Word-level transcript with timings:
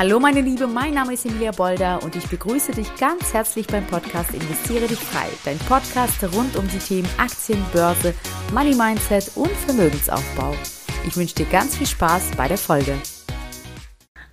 Hallo 0.00 0.18
meine 0.18 0.40
Liebe, 0.40 0.66
mein 0.66 0.94
Name 0.94 1.12
ist 1.12 1.26
Emilia 1.26 1.50
Bolder 1.50 2.02
und 2.02 2.16
ich 2.16 2.26
begrüße 2.26 2.72
dich 2.72 2.88
ganz 2.96 3.34
herzlich 3.34 3.66
beim 3.66 3.86
Podcast 3.86 4.32
Investiere 4.32 4.86
dich 4.86 4.98
frei. 4.98 5.26
Dein 5.44 5.58
Podcast 5.58 6.24
rund 6.34 6.56
um 6.56 6.66
die 6.68 6.78
Themen 6.78 7.08
Aktien, 7.18 7.62
Börse, 7.70 8.14
Money 8.54 8.74
Mindset 8.74 9.30
und 9.34 9.50
Vermögensaufbau. 9.50 10.54
Ich 11.06 11.14
wünsche 11.18 11.34
dir 11.34 11.44
ganz 11.44 11.76
viel 11.76 11.86
Spaß 11.86 12.30
bei 12.34 12.48
der 12.48 12.56
Folge. 12.56 12.94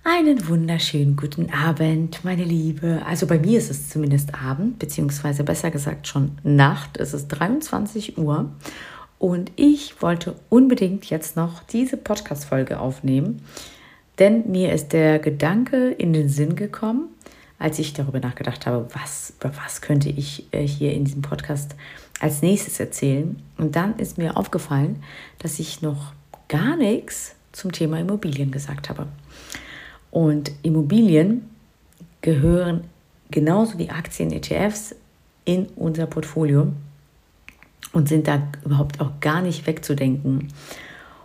Einen 0.04 0.48
wunderschönen 0.48 1.16
guten 1.16 1.52
Abend, 1.52 2.24
meine 2.24 2.44
Liebe. 2.44 3.02
Also 3.06 3.26
bei 3.26 3.38
mir 3.38 3.58
ist 3.58 3.70
es 3.70 3.90
zumindest 3.90 4.42
Abend, 4.42 4.78
beziehungsweise 4.78 5.44
besser 5.44 5.70
gesagt 5.70 6.08
schon 6.08 6.38
Nacht. 6.44 6.96
Es 6.96 7.12
ist 7.12 7.28
23 7.28 8.16
Uhr 8.16 8.50
und 9.18 9.52
ich 9.56 10.00
wollte 10.00 10.34
unbedingt 10.48 11.04
jetzt 11.10 11.36
noch 11.36 11.62
diese 11.62 11.98
Podcast-Folge 11.98 12.80
aufnehmen 12.80 13.42
denn 14.18 14.50
mir 14.50 14.72
ist 14.72 14.92
der 14.92 15.18
Gedanke 15.18 15.90
in 15.90 16.12
den 16.12 16.28
Sinn 16.28 16.56
gekommen, 16.56 17.08
als 17.58 17.78
ich 17.78 17.92
darüber 17.92 18.20
nachgedacht 18.20 18.66
habe, 18.66 18.88
was, 18.94 19.34
über 19.40 19.52
was 19.64 19.80
könnte 19.80 20.08
ich 20.08 20.46
äh, 20.52 20.66
hier 20.66 20.92
in 20.92 21.04
diesem 21.04 21.22
Podcast 21.22 21.74
als 22.20 22.42
nächstes 22.42 22.78
erzählen. 22.80 23.40
Und 23.56 23.76
dann 23.76 23.96
ist 23.98 24.18
mir 24.18 24.36
aufgefallen, 24.36 25.02
dass 25.38 25.58
ich 25.58 25.82
noch 25.82 26.12
gar 26.48 26.76
nichts 26.76 27.34
zum 27.52 27.72
Thema 27.72 27.98
Immobilien 27.98 28.50
gesagt 28.50 28.88
habe. 28.88 29.06
Und 30.10 30.52
Immobilien 30.62 31.48
gehören 32.20 32.84
genauso 33.30 33.78
wie 33.78 33.90
Aktien, 33.90 34.32
ETFs 34.32 34.94
in 35.44 35.66
unser 35.76 36.06
Portfolio 36.06 36.72
und 37.92 38.08
sind 38.08 38.28
da 38.28 38.42
überhaupt 38.64 39.00
auch 39.00 39.20
gar 39.20 39.42
nicht 39.42 39.66
wegzudenken. 39.66 40.48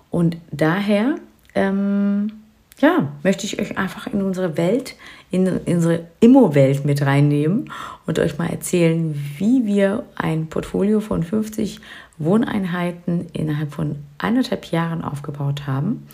Und 0.10 0.38
daher 0.52 1.16
ähm, 1.56 2.43
ja, 2.84 3.08
möchte 3.24 3.46
ich 3.46 3.62
euch 3.62 3.78
einfach 3.78 4.08
in 4.08 4.22
unsere 4.22 4.58
Welt, 4.58 4.96
in, 5.32 5.48
unsere 5.66 6.06
Immo-Welt 6.20 6.84
mit 6.84 7.02
reinnehmen 7.02 7.72
und 8.06 8.20
euch 8.20 8.38
mal 8.38 8.50
erzählen, 8.50 9.16
wie 9.38 9.66
wir 9.66 10.04
ein 10.16 10.48
Portfolio 10.48 11.00
von 11.00 11.24
50 11.24 11.80
Wohneinheiten 12.18 13.28
innerhalb 13.32 13.74
von 13.74 13.96
anderthalb 14.18 14.66
Jahren 14.66 15.02
aufgebaut 15.02 15.66
haben 15.66 16.06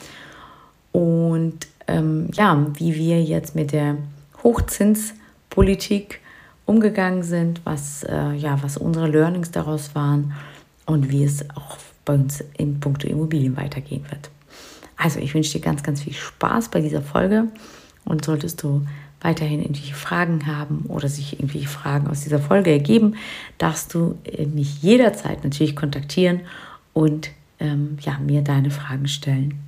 und 0.91 1.67
ähm, 1.87 2.29
ja, 2.33 2.67
wie 2.75 2.93
wir 2.93 3.23
jetzt 3.23 3.55
mit 3.55 3.71
der 3.71 3.97
Hochzinspolitik 4.43 6.21
umgegangen 6.67 7.23
sind, 7.23 7.61
was, 7.63 8.03
äh, 8.03 8.33
ja, 8.33 8.61
was 8.61 8.77
unsere 8.77 9.07
Learnings 9.07 9.49
daraus 9.49 9.95
waren 9.95 10.33
und 10.85 11.09
wie 11.09 11.23
es 11.23 11.49
auch 11.49 11.77
bei 12.05 12.13
uns 12.13 12.43
in 12.59 12.79
puncto 12.79 13.07
Immobilien 13.07 13.57
weitergehen 13.57 14.05
wird. 14.11 14.29
Also 14.99 15.19
ich 15.19 15.33
wünsche 15.33 15.53
dir 15.53 15.61
ganz, 15.61 15.81
ganz 15.81 16.01
viel 16.03 16.13
Spaß 16.13 16.69
bei 16.69 16.81
dieser 16.81 17.01
Folge 17.01 17.47
und 18.03 18.25
solltest 18.25 18.61
du 18.61 18.85
weiterhin 19.21 19.61
irgendwelche 19.61 19.95
Fragen 19.95 20.45
haben 20.45 20.85
oder 20.87 21.07
sich 21.07 21.33
irgendwelche 21.39 21.69
Fragen 21.69 22.07
aus 22.07 22.21
dieser 22.21 22.39
Folge 22.39 22.71
ergeben, 22.71 23.15
darfst 23.57 23.93
du 23.93 24.17
äh, 24.25 24.45
mich 24.45 24.83
jederzeit 24.83 25.43
natürlich 25.43 25.75
kontaktieren 25.75 26.41
und 26.93 27.31
ähm, 27.59 27.97
ja, 28.01 28.17
mir 28.19 28.41
deine 28.41 28.71
Fragen 28.71 29.07
stellen. 29.07 29.59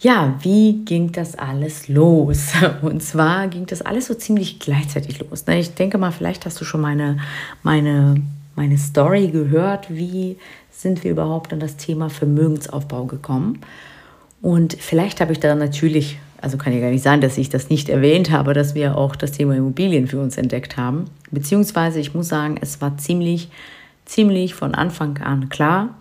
Ja, 0.00 0.38
wie 0.42 0.84
ging 0.84 1.10
das 1.10 1.36
alles 1.36 1.88
los? 1.88 2.52
Und 2.82 3.02
zwar 3.02 3.48
ging 3.48 3.66
das 3.66 3.82
alles 3.82 4.06
so 4.06 4.14
ziemlich 4.14 4.60
gleichzeitig 4.60 5.18
los. 5.18 5.46
Ne? 5.46 5.58
Ich 5.58 5.74
denke 5.74 5.98
mal, 5.98 6.12
vielleicht 6.12 6.46
hast 6.46 6.60
du 6.60 6.64
schon 6.64 6.80
meine, 6.80 7.18
meine, 7.64 8.22
meine 8.54 8.78
Story 8.78 9.28
gehört, 9.28 9.90
wie 9.90 10.36
sind 10.78 11.02
wir 11.02 11.10
überhaupt 11.10 11.52
an 11.52 11.58
das 11.58 11.76
Thema 11.76 12.08
Vermögensaufbau 12.08 13.04
gekommen. 13.06 13.58
Und 14.40 14.74
vielleicht 14.74 15.20
habe 15.20 15.32
ich 15.32 15.40
da 15.40 15.56
natürlich, 15.56 16.20
also 16.40 16.56
kann 16.56 16.72
ja 16.72 16.78
gar 16.78 16.90
nicht 16.90 17.02
sein, 17.02 17.20
dass 17.20 17.36
ich 17.36 17.48
das 17.48 17.68
nicht 17.68 17.88
erwähnt 17.88 18.30
habe, 18.30 18.54
dass 18.54 18.76
wir 18.76 18.96
auch 18.96 19.16
das 19.16 19.32
Thema 19.32 19.56
Immobilien 19.56 20.06
für 20.06 20.20
uns 20.20 20.36
entdeckt 20.36 20.76
haben. 20.76 21.06
Beziehungsweise 21.32 21.98
ich 21.98 22.14
muss 22.14 22.28
sagen, 22.28 22.58
es 22.60 22.80
war 22.80 22.96
ziemlich, 22.96 23.48
ziemlich 24.04 24.54
von 24.54 24.76
Anfang 24.76 25.18
an 25.18 25.48
klar, 25.48 25.96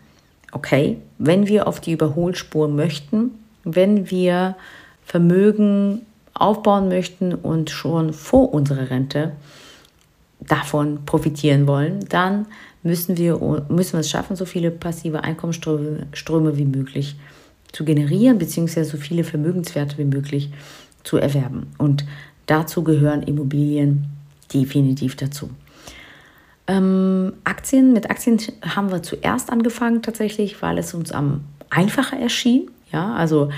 okay, 0.51 0.97
wenn 1.17 1.47
wir 1.47 1.67
auf 1.67 1.81
die 1.81 1.93
Überholspur 1.93 2.67
möchten, 2.67 3.31
wenn 3.63 4.11
wir 4.11 4.55
Vermögen 5.03 6.03
aufbauen 6.35 6.87
möchten 6.87 7.33
und 7.33 7.71
schon 7.71 8.13
vor 8.13 8.53
unserer 8.53 8.91
Rente 8.91 9.31
davon 10.39 11.03
profitieren 11.05 11.65
wollen, 11.65 12.05
dann 12.09 12.45
müssen 12.87 13.17
wir, 13.17 13.37
müssen 13.69 13.93
wir 13.93 13.99
es 13.99 14.09
schaffen, 14.09 14.35
so 14.35 14.45
viele 14.45 14.71
passive 14.71 15.23
Einkommensströme 15.23 16.57
wie 16.57 16.65
möglich 16.65 17.15
zu 17.71 17.85
generieren, 17.85 18.39
beziehungsweise 18.39 18.89
so 18.89 18.97
viele 18.97 19.23
Vermögenswerte 19.23 19.97
wie 19.99 20.05
möglich 20.05 20.49
zu 21.03 21.17
erwerben. 21.17 21.67
Und 21.77 22.05
dazu 22.47 22.83
gehören 22.83 23.21
Immobilien 23.23 24.07
definitiv 24.53 25.15
dazu. 25.15 25.49
Ähm, 26.67 27.33
Aktien, 27.43 27.93
mit 27.93 28.09
Aktien 28.09 28.39
haben 28.61 28.91
wir 28.91 29.03
zuerst 29.03 29.51
angefangen 29.51 30.01
tatsächlich, 30.01 30.61
weil 30.61 30.77
es 30.77 30.93
uns 30.93 31.11
am 31.11 31.41
einfacher 31.69 32.17
erschien. 32.17 32.69
Ja, 32.91 33.13
also 33.13 33.49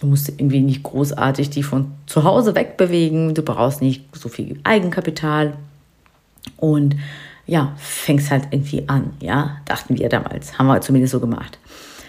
du 0.00 0.06
musst 0.06 0.28
irgendwie 0.28 0.60
nicht 0.60 0.82
großartig 0.82 1.50
die 1.50 1.62
von 1.62 1.92
zu 2.06 2.24
Hause 2.24 2.54
wegbewegen, 2.54 3.34
du 3.34 3.42
brauchst 3.42 3.80
nicht 3.80 4.04
so 4.16 4.28
viel 4.28 4.60
Eigenkapital 4.64 5.54
und 6.56 6.96
ja, 7.46 7.72
fängst 7.76 8.30
halt 8.30 8.48
irgendwie 8.50 8.88
an, 8.88 9.14
ja, 9.20 9.56
dachten 9.64 9.98
wir 9.98 10.08
damals, 10.08 10.58
haben 10.58 10.66
wir 10.66 10.80
zumindest 10.80 11.12
so 11.12 11.20
gemacht. 11.20 11.58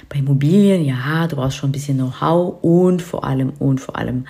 Bei 0.10 0.20
Immobilien, 0.20 0.86
ja, 0.86 1.28
du 1.28 1.38
brauchst 1.38 1.58
schon 1.58 1.70
ein 1.70 1.74
bisschen 1.74 1.98
Know-how 1.98 2.62
und 2.62 3.02
vor 3.02 3.24
allem, 3.24 3.54
und 3.60 3.80
vor 3.80 3.98
allem, 3.98 4.26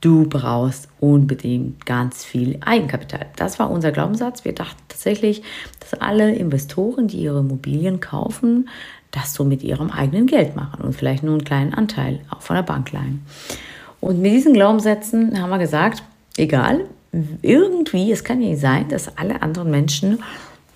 du 0.00 0.28
brauchst 0.28 0.88
unbedingt 1.00 1.84
ganz 1.86 2.24
viel 2.24 2.58
Eigenkapital. 2.60 3.26
Das 3.36 3.58
war 3.58 3.70
unser 3.70 3.92
Glaubenssatz. 3.92 4.44
Wir 4.44 4.54
dachten 4.54 4.80
tatsächlich, 4.88 5.42
dass 5.80 6.00
alle 6.00 6.34
Investoren, 6.34 7.08
die 7.08 7.18
ihre 7.18 7.40
Immobilien 7.40 8.00
kaufen, 8.00 8.68
das 9.10 9.34
so 9.34 9.44
mit 9.44 9.62
ihrem 9.62 9.90
eigenen 9.90 10.26
Geld 10.26 10.54
machen 10.54 10.82
und 10.82 10.92
vielleicht 10.92 11.22
nur 11.22 11.34
einen 11.34 11.44
kleinen 11.44 11.74
Anteil 11.74 12.20
auch 12.30 12.42
von 12.42 12.56
der 12.56 12.62
Bank 12.62 12.92
leihen. 12.92 13.24
Und 14.00 14.20
mit 14.20 14.32
diesen 14.32 14.52
Glaubenssätzen 14.52 15.40
haben 15.40 15.50
wir 15.50 15.58
gesagt, 15.58 16.02
egal, 16.36 16.84
irgendwie, 17.42 18.12
es 18.12 18.22
kann 18.22 18.40
ja 18.40 18.50
nicht 18.50 18.60
sein, 18.60 18.88
dass 18.88 19.16
alle 19.16 19.42
anderen 19.42 19.70
Menschen 19.70 20.22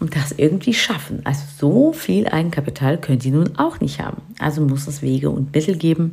das 0.01 0.33
irgendwie 0.33 0.75
schaffen. 0.75 1.21
Also 1.25 1.43
so 1.59 1.93
viel 1.93 2.27
Eigenkapital 2.27 2.99
können 2.99 3.21
sie 3.21 3.31
nun 3.31 3.57
auch 3.57 3.81
nicht 3.81 4.01
haben. 4.01 4.21
Also 4.39 4.61
muss 4.63 4.87
es 4.87 5.03
Wege 5.03 5.31
und 5.31 5.55
Mittel 5.55 5.77
geben, 5.77 6.13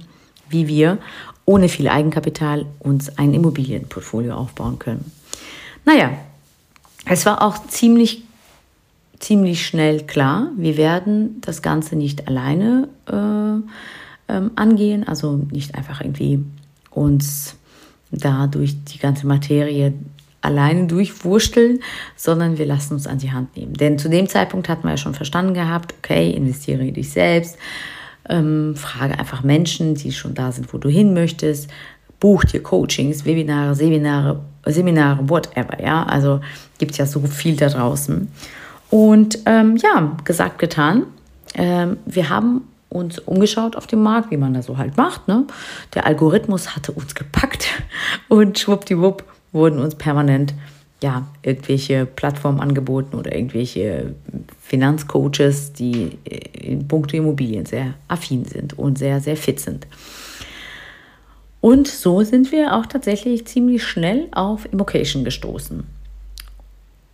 wie 0.50 0.68
wir 0.68 1.00
ohne 1.46 1.70
viel 1.70 1.88
Eigenkapital 1.88 2.66
uns 2.80 3.18
ein 3.18 3.34
Immobilienportfolio 3.34 4.36
aufbauen 4.36 4.78
können. 4.78 5.12
Naja, 5.86 6.12
es 7.06 7.26
war 7.26 7.42
auch 7.42 7.66
ziemlich, 7.68 8.24
ziemlich 9.20 9.66
schnell 9.66 10.06
klar, 10.06 10.52
wir 10.58 10.78
werden 10.78 11.42
das 11.42 11.64
Ganze 11.64 11.96
nicht 11.96 12.28
alleine 12.28 12.88
äh, 13.08 14.34
ähm, 14.34 14.52
angehen, 14.56 15.08
also 15.08 15.38
nicht 15.52 15.74
einfach 15.74 16.02
irgendwie 16.02 16.46
uns 16.92 17.56
da 18.12 18.48
durch 18.48 18.84
die 18.84 19.00
ganze 19.00 19.26
Materie 19.26 19.94
alleine 20.42 20.88
durchwursteln, 20.88 21.80
sondern 22.16 22.58
wir 22.58 22.66
lassen 22.66 22.94
uns 22.94 23.08
an 23.08 23.18
die 23.18 23.32
Hand 23.32 23.56
nehmen. 23.58 23.74
Denn 23.74 24.00
zu 24.00 24.10
dem 24.10 24.28
Zeitpunkt 24.28 24.70
hatten 24.70 24.84
wir 24.84 24.92
ja 24.92 24.98
schon 24.98 25.14
verstanden 25.14 25.54
gehabt, 25.54 25.94
okay, 25.98 26.32
investiere 26.32 26.86
in 26.86 26.94
dich 26.94 27.12
selbst, 27.12 27.58
ähm, 28.28 28.76
frage 28.76 29.18
einfach 29.18 29.44
Menschen, 29.44 29.96
die 29.96 30.12
schon 30.12 30.34
da 30.34 30.52
sind, 30.52 30.74
wo 30.74 30.78
du 30.78 30.90
hin 30.90 31.14
möchtest, 31.14 31.70
buch 32.20 32.44
dir 32.44 32.62
Coachings, 32.62 33.26
Webinare, 33.26 33.76
Seminare, 33.76 34.42
Seminare, 34.66 35.30
whatever, 35.30 35.82
ja, 35.82 36.04
also 36.04 36.42
gibt 36.78 36.92
es 36.92 36.98
ja 36.98 37.06
so 37.06 37.22
viel 37.22 37.56
da 37.56 37.70
draußen. 37.70 38.30
Und 38.90 39.40
ähm, 39.46 39.78
ja, 39.78 40.18
gesagt, 40.24 40.60
getan. 40.60 41.06
Ähm, 41.54 41.98
wir 42.06 42.30
haben 42.30 42.62
uns 42.90 43.20
umgeschaut 43.20 43.76
auf 43.76 43.88
dem 43.88 44.02
Markt, 44.02 44.32
wie 44.32 44.38
man 44.38 44.54
das 44.54 44.66
so 44.66 44.78
halt 44.78 44.98
macht. 44.98 45.28
Ne? 45.28 45.46
Der 45.94 46.08
Algorithmus 46.08 46.76
hatte 46.76 46.92
uns 46.92 47.13
gepackt 47.13 47.68
und 48.28 48.58
schwuppdiwupp 48.58 49.24
wurden 49.51 49.80
uns 49.80 49.96
permanent 49.96 50.54
ja, 51.01 51.25
irgendwelche 51.44 52.06
Plattformen 52.06 52.60
angeboten 52.60 53.16
oder 53.16 53.34
irgendwelche 53.34 54.16
Finanzcoaches, 54.62 55.72
die 55.74 56.18
in 56.54 56.88
puncto 56.88 57.16
Immobilien 57.16 57.66
sehr 57.66 57.94
affin 58.10 58.44
sind 58.44 58.78
und 58.78 58.98
sehr, 58.98 59.22
sehr 59.22 59.38
fit 59.38 59.60
sind. 59.60 59.88
Und 61.62 61.88
so 61.88 62.24
sind 62.24 62.51
wir 62.51 62.75
auch 62.75 62.86
tatsächlich 62.86 63.46
ziemlich 63.48 63.84
schnell 63.84 64.28
auf 64.31 64.68
Immocation 64.72 65.24
gestoßen 65.24 65.84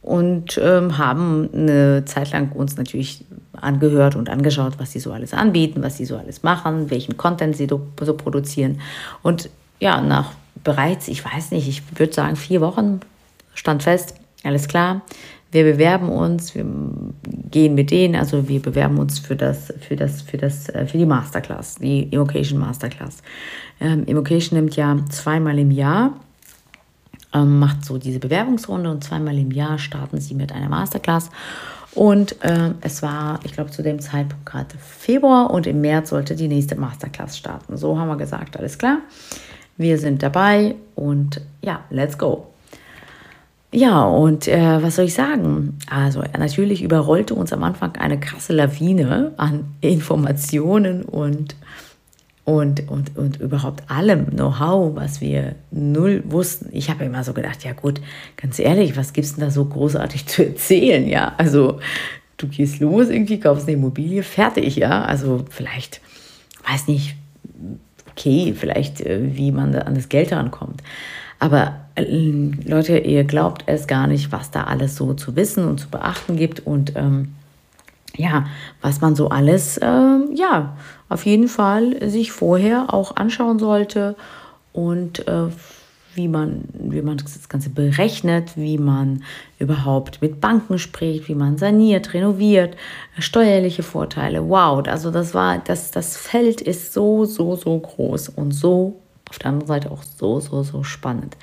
und 0.01 0.59
ähm, 0.61 0.99
haben 0.99 1.49
eine 1.51 2.05
Zeit 2.05 2.31
lang 2.31 2.51
uns 2.51 2.77
natürlich 2.77 3.25
angehört 3.53 4.15
und 4.15 4.29
angeschaut, 4.29 4.73
was 4.77 4.91
sie 4.91 4.99
so 4.99 5.11
alles 5.11 5.33
anbieten, 5.33 5.81
was 5.81 5.97
sie 5.97 6.05
so 6.05 6.15
alles 6.15 6.43
machen, 6.43 6.91
welchen 6.91 7.17
Content 7.17 7.55
sie 7.55 7.67
so 7.67 8.13
produzieren. 8.13 8.81
Und 9.23 9.49
ja, 9.79 10.01
nach 10.01 10.31
bereits, 10.63 11.07
ich 11.07 11.23
weiß 11.23 11.51
nicht, 11.51 11.67
ich 11.67 11.83
würde 11.97 12.13
sagen 12.13 12.35
vier 12.35 12.61
Wochen 12.61 13.01
stand 13.53 13.83
fest, 13.83 14.15
alles 14.43 14.67
klar, 14.67 15.01
wir 15.51 15.63
bewerben 15.63 16.09
uns, 16.09 16.53
wir 16.53 16.65
gehen 17.49 17.75
mit 17.75 17.89
denen, 17.89 18.15
also 18.15 18.49
wir 18.49 18.61
bewerben 18.61 18.97
uns 18.97 19.19
für 19.19 19.35
das, 19.35 19.73
für 19.79 19.95
das, 19.95 20.21
für 20.21 20.37
das, 20.37 20.67
äh, 20.69 20.85
für 20.85 20.97
die 20.97 21.05
Masterclass, 21.05 21.75
die 21.75 22.11
Evocation 22.11 22.59
Masterclass. 22.59 23.19
Ähm, 23.79 24.05
Evocation 24.05 24.59
nimmt 24.59 24.75
ja 24.75 24.97
zweimal 25.09 25.57
im 25.57 25.71
Jahr, 25.71 26.19
ähm, 27.33 27.59
macht 27.59 27.85
so 27.85 27.97
diese 27.97 28.19
Bewerbungsrunde 28.19 28.89
und 28.89 29.03
zweimal 29.03 29.37
im 29.37 29.51
Jahr 29.51 29.77
starten 29.77 30.19
sie 30.19 30.35
mit 30.35 30.51
einer 30.51 30.67
Masterclass. 30.67 31.29
Und 31.93 32.43
äh, 32.43 32.71
es 32.81 33.01
war, 33.01 33.39
ich 33.45 33.53
glaube, 33.53 33.71
zu 33.71 33.81
dem 33.81 34.01
Zeitpunkt 34.01 34.45
gerade 34.45 34.75
Februar 34.77 35.49
und 35.51 35.65
im 35.65 35.79
März 35.79 36.09
sollte 36.09 36.35
die 36.35 36.49
nächste 36.49 36.75
Masterclass 36.75 37.37
starten. 37.37 37.77
So 37.77 37.97
haben 37.97 38.09
wir 38.09 38.17
gesagt, 38.17 38.57
alles 38.57 38.77
klar. 38.77 38.97
Wir 39.77 39.97
sind 39.97 40.23
dabei 40.23 40.75
und 40.95 41.41
ja, 41.61 41.83
let's 41.89 42.17
go. 42.17 42.47
Ja, 43.75 44.03
und 44.03 44.47
äh, 44.47 44.81
was 44.81 44.95
soll 44.95 45.05
ich 45.05 45.13
sagen? 45.13 45.77
Also 45.89 46.23
natürlich 46.37 46.81
überrollte 46.81 47.35
uns 47.35 47.51
am 47.51 47.61
Anfang 47.63 47.97
eine 47.97 48.17
krasse 48.17 48.53
Lawine 48.53 49.33
an 49.35 49.65
Informationen 49.81 51.03
und, 51.03 51.57
und, 52.45 52.89
und, 52.89 53.17
und 53.17 53.41
überhaupt 53.41 53.83
allem 53.91 54.27
Know-how, 54.27 54.95
was 54.95 55.19
wir 55.19 55.55
null 55.71 56.23
wussten. 56.25 56.69
Ich 56.71 56.89
habe 56.89 57.03
immer 57.03 57.25
so 57.25 57.33
gedacht, 57.33 57.65
ja 57.65 57.73
gut, 57.73 57.99
ganz 58.37 58.59
ehrlich, 58.59 58.95
was 58.95 59.11
gibt 59.11 59.25
es 59.25 59.35
denn 59.35 59.43
da 59.43 59.51
so 59.51 59.65
großartig 59.65 60.25
zu 60.25 60.45
erzählen? 60.45 61.05
Ja, 61.05 61.33
also 61.37 61.79
du 62.37 62.47
gehst 62.47 62.79
los, 62.79 63.09
irgendwie 63.09 63.41
kaufst 63.41 63.67
eine 63.67 63.75
Immobilie, 63.75 64.23
fertig, 64.23 64.77
ja. 64.77 65.03
Also 65.03 65.43
vielleicht, 65.49 65.99
weiß 66.65 66.87
nicht, 66.87 67.17
okay, 68.15 68.55
vielleicht 68.57 69.01
äh, 69.01 69.35
wie 69.35 69.51
man 69.51 69.75
an 69.75 69.95
das 69.95 70.09
Geld 70.09 70.31
rankommt. 70.31 70.81
Aber 71.39 71.75
äh, 71.95 72.51
Leute, 72.65 72.97
ihr 72.97 73.23
glaubt 73.23 73.63
es 73.67 73.87
gar 73.87 74.07
nicht, 74.07 74.31
was 74.31 74.51
da 74.51 74.63
alles 74.63 74.95
so 74.95 75.13
zu 75.13 75.35
wissen 75.35 75.67
und 75.67 75.79
zu 75.79 75.89
beachten 75.89 76.37
gibt 76.37 76.65
und 76.65 76.95
ähm, 76.95 77.35
ja, 78.17 78.45
was 78.81 79.01
man 79.01 79.15
so 79.15 79.29
alles, 79.29 79.77
äh, 79.77 79.85
ja, 79.85 80.77
auf 81.09 81.25
jeden 81.25 81.49
Fall 81.49 82.09
sich 82.09 82.31
vorher 82.31 82.93
auch 82.93 83.17
anschauen 83.17 83.59
sollte 83.59 84.15
und 84.71 85.27
äh, 85.27 85.47
wie 86.15 86.27
man, 86.27 86.65
wie 86.73 87.01
man 87.01 87.17
das 87.17 87.47
Ganze 87.49 87.69
berechnet, 87.69 88.55
wie 88.55 88.77
man 88.77 89.23
überhaupt 89.59 90.21
mit 90.21 90.41
Banken 90.41 90.79
spricht, 90.79 91.27
wie 91.27 91.35
man 91.35 91.57
saniert, 91.57 92.13
renoviert, 92.13 92.75
steuerliche 93.19 93.83
Vorteile. 93.83 94.49
Wow, 94.49 94.87
also 94.87 95.11
das 95.11 95.33
war, 95.33 95.59
das, 95.59 95.91
das 95.91 96.17
Feld 96.17 96.61
ist 96.61 96.93
so, 96.93 97.25
so, 97.25 97.55
so 97.55 97.77
groß 97.79 98.29
und 98.29 98.51
so 98.51 99.01
auf 99.29 99.39
der 99.39 99.47
anderen 99.47 99.67
Seite 99.67 99.91
auch 99.91 100.03
so, 100.03 100.39
so, 100.39 100.63
so 100.63 100.83
spannend. 100.83 101.35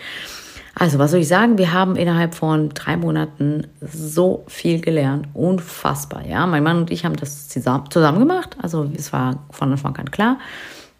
Also, 0.74 0.98
was 0.98 1.10
soll 1.10 1.20
ich 1.20 1.28
sagen? 1.28 1.58
Wir 1.58 1.72
haben 1.72 1.96
innerhalb 1.96 2.34
von 2.34 2.70
drei 2.70 2.96
Monaten 2.96 3.66
so 3.80 4.44
viel 4.46 4.80
gelernt. 4.80 5.28
Unfassbar, 5.34 6.26
ja. 6.26 6.46
Mein 6.46 6.62
Mann 6.62 6.78
und 6.78 6.90
ich 6.90 7.04
haben 7.04 7.16
das 7.16 7.48
zusammen 7.48 8.18
gemacht. 8.18 8.56
Also, 8.62 8.90
es 8.96 9.12
war 9.12 9.44
von 9.50 9.72
Anfang 9.72 9.94
an 9.96 10.10
klar. 10.10 10.38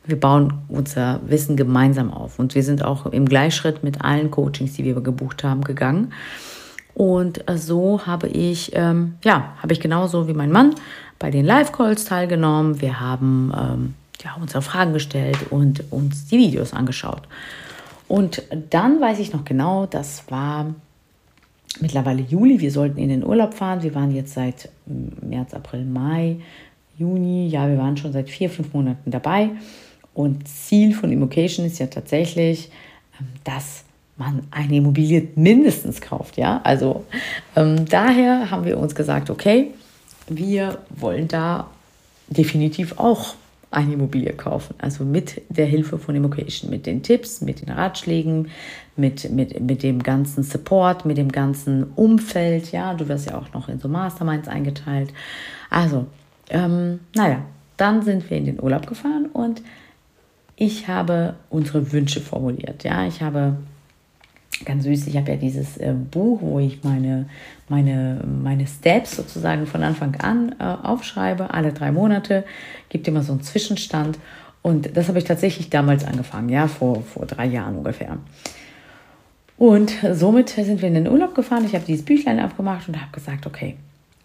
Wir 0.04 0.18
bauen 0.18 0.54
unser 0.68 1.20
Wissen 1.26 1.56
gemeinsam 1.56 2.12
auf. 2.12 2.38
Und 2.38 2.54
wir 2.54 2.62
sind 2.62 2.84
auch 2.84 3.06
im 3.06 3.26
Gleichschritt 3.26 3.84
mit 3.84 4.02
allen 4.02 4.30
Coachings, 4.30 4.74
die 4.74 4.84
wir 4.84 5.00
gebucht 5.00 5.44
haben, 5.44 5.62
gegangen. 5.62 6.12
Und 6.94 7.44
so 7.54 8.06
habe 8.06 8.28
ich, 8.28 8.72
ähm, 8.74 9.14
ja, 9.24 9.54
habe 9.62 9.72
ich 9.72 9.80
genauso 9.80 10.28
wie 10.28 10.34
mein 10.34 10.52
Mann 10.52 10.74
bei 11.18 11.30
den 11.30 11.44
Live-Calls 11.44 12.04
teilgenommen. 12.04 12.80
Wir 12.80 13.00
haben 13.00 13.52
ähm, 13.56 13.94
ja, 14.22 14.36
unsere 14.40 14.62
Fragen 14.62 14.92
gestellt 14.92 15.38
und 15.50 15.90
uns 15.92 16.26
die 16.26 16.38
Videos 16.38 16.72
angeschaut. 16.72 17.22
Und 18.08 18.42
dann 18.70 19.00
weiß 19.00 19.20
ich 19.20 19.32
noch 19.32 19.44
genau, 19.44 19.86
das 19.86 20.24
war 20.30 20.74
mittlerweile 21.80 22.20
Juli, 22.20 22.60
wir 22.60 22.70
sollten 22.70 22.98
in 22.98 23.08
den 23.08 23.24
Urlaub 23.24 23.54
fahren. 23.54 23.82
Wir 23.82 23.94
waren 23.94 24.14
jetzt 24.14 24.34
seit 24.34 24.68
März, 24.86 25.54
April, 25.54 25.84
Mai, 25.84 26.40
Juni, 26.98 27.48
ja, 27.48 27.68
wir 27.68 27.78
waren 27.78 27.96
schon 27.96 28.12
seit 28.12 28.28
vier, 28.28 28.50
fünf 28.50 28.74
Monaten 28.74 29.10
dabei. 29.10 29.50
Und 30.14 30.46
Ziel 30.46 30.94
von 30.94 31.10
Immocation 31.10 31.66
ist 31.66 31.78
ja 31.78 31.86
tatsächlich, 31.86 32.70
ähm, 33.18 33.26
dass 33.44 33.84
man 34.16 34.46
eine 34.50 34.76
Immobilie 34.76 35.28
mindestens 35.34 36.00
kauft, 36.00 36.36
ja. 36.36 36.60
Also 36.64 37.04
ähm, 37.56 37.86
daher 37.86 38.50
haben 38.50 38.64
wir 38.64 38.78
uns 38.78 38.94
gesagt, 38.94 39.30
okay, 39.30 39.70
wir 40.28 40.78
wollen 40.90 41.28
da 41.28 41.68
definitiv 42.28 42.98
auch 42.98 43.34
eine 43.70 43.94
Immobilie 43.94 44.32
kaufen. 44.34 44.74
Also 44.78 45.04
mit 45.04 45.40
der 45.48 45.66
Hilfe 45.66 45.98
von 45.98 46.14
Immocation, 46.14 46.70
mit 46.70 46.84
den 46.84 47.02
Tipps, 47.02 47.40
mit 47.40 47.62
den 47.62 47.70
Ratschlägen, 47.70 48.50
mit, 48.96 49.30
mit, 49.30 49.60
mit 49.60 49.82
dem 49.82 50.02
ganzen 50.02 50.44
Support, 50.44 51.06
mit 51.06 51.16
dem 51.16 51.32
ganzen 51.32 51.84
Umfeld. 51.96 52.70
Ja, 52.70 52.92
du 52.94 53.08
wirst 53.08 53.26
ja 53.26 53.38
auch 53.38 53.52
noch 53.54 53.68
in 53.68 53.80
so 53.80 53.88
Masterminds 53.88 54.46
eingeteilt. 54.46 55.12
Also, 55.70 56.06
ähm, 56.50 57.00
naja, 57.14 57.38
dann 57.78 58.02
sind 58.02 58.28
wir 58.28 58.36
in 58.36 58.44
den 58.44 58.62
Urlaub 58.62 58.86
gefahren 58.86 59.26
und 59.32 59.62
ich 60.62 60.86
habe 60.86 61.34
unsere 61.50 61.90
Wünsche 61.90 62.20
formuliert. 62.20 62.84
Ja, 62.84 63.04
ich 63.04 63.20
habe 63.20 63.56
ganz 64.64 64.84
süß. 64.84 65.08
Ich 65.08 65.16
habe 65.16 65.32
ja 65.32 65.36
dieses 65.36 65.76
äh, 65.76 65.92
Buch, 65.92 66.40
wo 66.40 66.60
ich 66.60 66.84
meine, 66.84 67.28
meine, 67.68 68.22
meine 68.24 68.68
Steps 68.68 69.16
sozusagen 69.16 69.66
von 69.66 69.82
Anfang 69.82 70.14
an 70.20 70.54
äh, 70.60 70.62
aufschreibe, 70.62 71.52
alle 71.52 71.72
drei 71.72 71.90
Monate, 71.90 72.44
gibt 72.90 73.08
immer 73.08 73.24
so 73.24 73.32
einen 73.32 73.42
Zwischenstand. 73.42 74.20
Und 74.62 74.96
das 74.96 75.08
habe 75.08 75.18
ich 75.18 75.24
tatsächlich 75.24 75.68
damals 75.68 76.04
angefangen, 76.04 76.48
ja, 76.48 76.68
vor, 76.68 77.02
vor 77.02 77.26
drei 77.26 77.46
Jahren 77.46 77.78
ungefähr. 77.78 78.18
Und 79.58 79.92
somit 80.12 80.50
sind 80.50 80.80
wir 80.80 80.86
in 80.86 80.94
den 80.94 81.08
Urlaub 81.08 81.34
gefahren. 81.34 81.64
Ich 81.64 81.74
habe 81.74 81.84
dieses 81.84 82.04
Büchlein 82.04 82.38
abgemacht 82.38 82.86
und 82.88 83.00
habe 83.00 83.10
gesagt, 83.10 83.48
okay, 83.48 83.76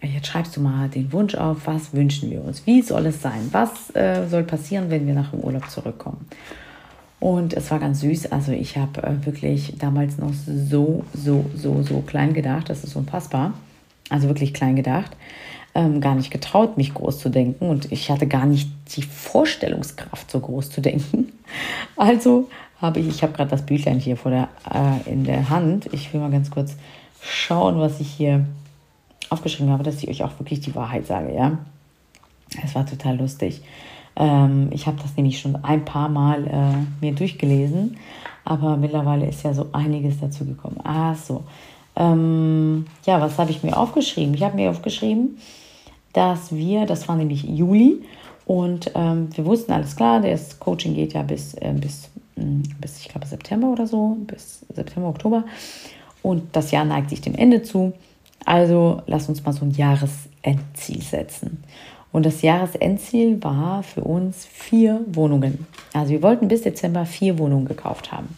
jetzt 0.01 0.27
schreibst 0.27 0.55
du 0.55 0.61
mal 0.61 0.89
den 0.89 1.11
Wunsch 1.11 1.35
auf, 1.35 1.65
was 1.65 1.93
wünschen 1.93 2.29
wir 2.29 2.43
uns? 2.43 2.65
Wie 2.65 2.81
soll 2.81 3.07
es 3.07 3.21
sein? 3.21 3.49
Was 3.51 3.95
äh, 3.95 4.27
soll 4.27 4.43
passieren, 4.43 4.89
wenn 4.89 5.07
wir 5.07 5.13
nach 5.13 5.31
dem 5.31 5.39
Urlaub 5.39 5.69
zurückkommen? 5.69 6.27
Und 7.19 7.53
es 7.53 7.71
war 7.71 7.79
ganz 7.79 8.01
süß. 8.01 8.31
Also 8.31 8.51
ich 8.51 8.77
habe 8.77 9.01
äh, 9.03 9.25
wirklich 9.25 9.73
damals 9.79 10.17
noch 10.17 10.33
so, 10.33 11.03
so, 11.13 11.45
so, 11.55 11.81
so 11.81 12.01
klein 12.01 12.33
gedacht. 12.33 12.69
Das 12.69 12.83
ist 12.83 12.95
unfassbar. 12.95 13.53
Also 14.09 14.27
wirklich 14.27 14.53
klein 14.53 14.75
gedacht. 14.75 15.17
Ähm, 15.73 15.99
gar 15.99 16.15
nicht 16.15 16.31
getraut, 16.31 16.77
mich 16.77 16.93
groß 16.93 17.19
zu 17.19 17.29
denken. 17.29 17.67
Und 17.67 17.91
ich 17.91 18.11
hatte 18.11 18.27
gar 18.27 18.45
nicht 18.45 18.69
die 18.95 19.01
Vorstellungskraft, 19.01 20.29
so 20.29 20.39
groß 20.39 20.69
zu 20.69 20.81
denken. 20.81 21.29
Also 21.95 22.49
habe 22.81 22.99
ich, 22.99 23.07
ich 23.07 23.23
habe 23.23 23.31
gerade 23.31 23.49
das 23.49 23.65
Büchlein 23.65 23.99
hier 23.99 24.17
vor 24.17 24.31
der, 24.31 24.49
äh, 24.69 25.09
in 25.09 25.23
der 25.23 25.49
Hand. 25.49 25.87
Ich 25.93 26.13
will 26.13 26.19
mal 26.19 26.29
ganz 26.29 26.51
kurz 26.51 26.75
schauen, 27.21 27.79
was 27.79 28.01
ich 28.01 28.09
hier 28.09 28.45
aufgeschrieben 29.29 29.71
habe, 29.71 29.83
dass 29.83 30.01
ich 30.01 30.09
euch 30.09 30.23
auch 30.23 30.39
wirklich 30.39 30.61
die 30.61 30.75
Wahrheit 30.75 31.07
sage, 31.07 31.33
ja. 31.33 31.57
Es 32.63 32.75
war 32.75 32.85
total 32.85 33.17
lustig. 33.17 33.61
Ähm, 34.15 34.69
ich 34.71 34.87
habe 34.87 34.97
das 35.01 35.15
nämlich 35.17 35.39
schon 35.39 35.63
ein 35.63 35.85
paar 35.85 36.09
Mal 36.09 36.47
äh, 36.47 37.05
mir 37.05 37.13
durchgelesen, 37.13 37.97
aber 38.45 38.77
mittlerweile 38.77 39.27
ist 39.27 39.43
ja 39.43 39.53
so 39.53 39.67
einiges 39.73 40.19
dazu 40.19 40.45
gekommen. 40.45 40.77
Ah, 40.83 41.13
so. 41.13 41.43
Ähm, 41.95 42.85
ja, 43.05 43.19
was 43.19 43.37
habe 43.37 43.51
ich 43.51 43.63
mir 43.63 43.77
aufgeschrieben? 43.77 44.33
Ich 44.33 44.43
habe 44.43 44.55
mir 44.55 44.69
aufgeschrieben, 44.69 45.37
dass 46.13 46.55
wir, 46.55 46.85
das 46.85 47.07
war 47.07 47.15
nämlich 47.15 47.43
Juli, 47.43 48.01
und 48.47 48.91
ähm, 48.95 49.27
wir 49.35 49.45
wussten 49.45 49.73
alles 49.73 49.95
klar, 49.95 50.21
das 50.21 50.57
Coaching 50.57 50.95
geht 50.95 51.13
ja 51.13 51.21
bis, 51.21 51.53
äh, 51.55 51.73
bis, 51.73 52.09
hm, 52.35 52.63
bis 52.79 53.01
ich 53.01 53.09
glaube, 53.09 53.27
September 53.27 53.67
oder 53.67 53.85
so, 53.85 54.17
bis 54.21 54.65
September, 54.73 55.09
Oktober. 55.09 55.43
Und 56.23 56.43
das 56.55 56.71
Jahr 56.71 56.85
neigt 56.85 57.09
sich 57.09 57.19
dem 57.19 57.35
Ende 57.35 57.61
zu. 57.61 57.91
Also 58.47 59.01
lass 59.07 59.27
uns 59.27 59.43
mal 59.43 59.51
so 59.51 59.65
ein 59.65 59.71
Jahresendziel 59.71 61.01
setzen. 61.01 61.65
Und 62.13 62.25
das 62.25 62.41
Jahresendziel 62.41 63.43
war 63.43 63.83
für 63.83 64.05
uns 64.05 64.45
vier 64.45 65.01
Wohnungen. 65.07 65.67
Also 65.91 66.11
wir 66.11 66.23
wollten 66.23 66.47
bis 66.47 66.61
Dezember 66.61 67.05
vier 67.05 67.37
Wohnungen 67.39 67.65
gekauft 67.65 68.13
haben. 68.13 68.29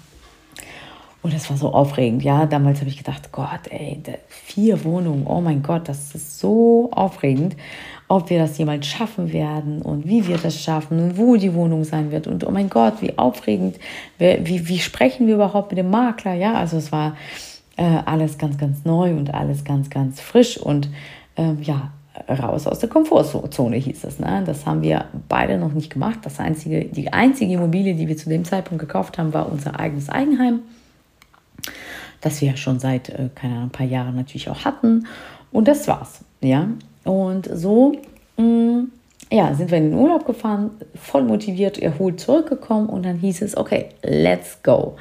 Und 1.21 1.35
das 1.35 1.47
war 1.51 1.57
so 1.57 1.73
aufregend. 1.73 2.23
Ja, 2.23 2.47
damals 2.47 2.79
habe 2.79 2.89
ich 2.89 2.97
gedacht, 2.97 3.31
Gott, 3.31 3.67
ey, 3.69 4.01
vier 4.29 4.83
Wohnungen, 4.83 5.27
oh 5.27 5.41
mein 5.41 5.61
Gott, 5.61 5.87
das 5.87 6.15
ist 6.15 6.39
so 6.39 6.89
aufregend, 6.91 7.55
ob 8.07 8.31
wir 8.31 8.39
das 8.39 8.57
jemals 8.57 8.87
schaffen 8.87 9.31
werden 9.31 9.79
und 9.79 10.07
wie 10.07 10.25
wir 10.27 10.39
das 10.39 10.59
schaffen 10.59 10.99
und 10.99 11.17
wo 11.19 11.35
die 11.35 11.53
Wohnung 11.53 11.83
sein 11.83 12.09
wird. 12.09 12.25
Und 12.25 12.47
oh 12.47 12.51
mein 12.51 12.71
Gott, 12.71 12.95
wie 13.01 13.15
aufregend, 13.19 13.77
wie, 14.17 14.67
wie 14.67 14.79
sprechen 14.79 15.27
wir 15.27 15.35
überhaupt 15.35 15.69
mit 15.69 15.77
dem 15.77 15.91
Makler? 15.91 16.33
Ja, 16.33 16.55
also 16.55 16.77
es 16.77 16.91
war 16.91 17.15
äh, 17.79 18.01
alles 18.05 18.37
ganz, 18.37 18.57
ganz 18.57 18.83
neu 18.83 19.11
und 19.11 19.33
alles 19.33 19.63
ganz, 19.63 19.89
ganz 19.89 20.19
frisch 20.19 20.57
und 20.57 20.89
ähm, 21.37 21.59
ja, 21.61 21.91
raus 22.27 22.67
aus 22.67 22.79
der 22.79 22.89
Komfortzone, 22.89 23.77
hieß 23.77 24.03
es. 24.03 24.19
Ne? 24.19 24.43
Das 24.45 24.65
haben 24.65 24.81
wir 24.81 25.05
beide 25.29 25.57
noch 25.57 25.71
nicht 25.71 25.89
gemacht. 25.89 26.19
Das 26.23 26.41
einzige, 26.41 26.83
die 26.85 27.13
einzige 27.13 27.53
Immobilie, 27.53 27.95
die 27.95 28.09
wir 28.09 28.17
zu 28.17 28.27
dem 28.27 28.43
Zeitpunkt 28.43 28.81
gekauft 28.81 29.17
haben, 29.17 29.33
war 29.33 29.49
unser 29.49 29.79
eigenes 29.79 30.09
Eigenheim, 30.09 30.59
das 32.19 32.41
wir 32.41 32.57
schon 32.57 32.79
seit, 32.79 33.07
äh, 33.07 33.29
keine 33.33 33.53
Ahnung, 33.53 33.67
ein 33.67 33.71
paar 33.71 33.87
Jahren 33.87 34.17
natürlich 34.17 34.49
auch 34.49 34.65
hatten. 34.65 35.07
Und 35.53 35.69
das 35.69 35.87
war's. 35.87 36.19
Ja? 36.41 36.67
Und 37.05 37.49
so 37.53 37.93
mh, 38.35 38.43
mm, 38.43 38.91
ja, 39.31 39.53
sind 39.53 39.71
wir 39.71 39.77
in 39.77 39.91
den 39.91 39.97
Urlaub 39.97 40.25
gefahren, 40.25 40.71
voll 40.95 41.23
motiviert, 41.23 41.77
erholt 41.77 42.19
zurückgekommen 42.19 42.89
und 42.89 43.05
dann 43.05 43.19
hieß 43.19 43.41
es, 43.41 43.55
okay, 43.55 43.85
let's 44.03 44.61
go. 44.63 44.97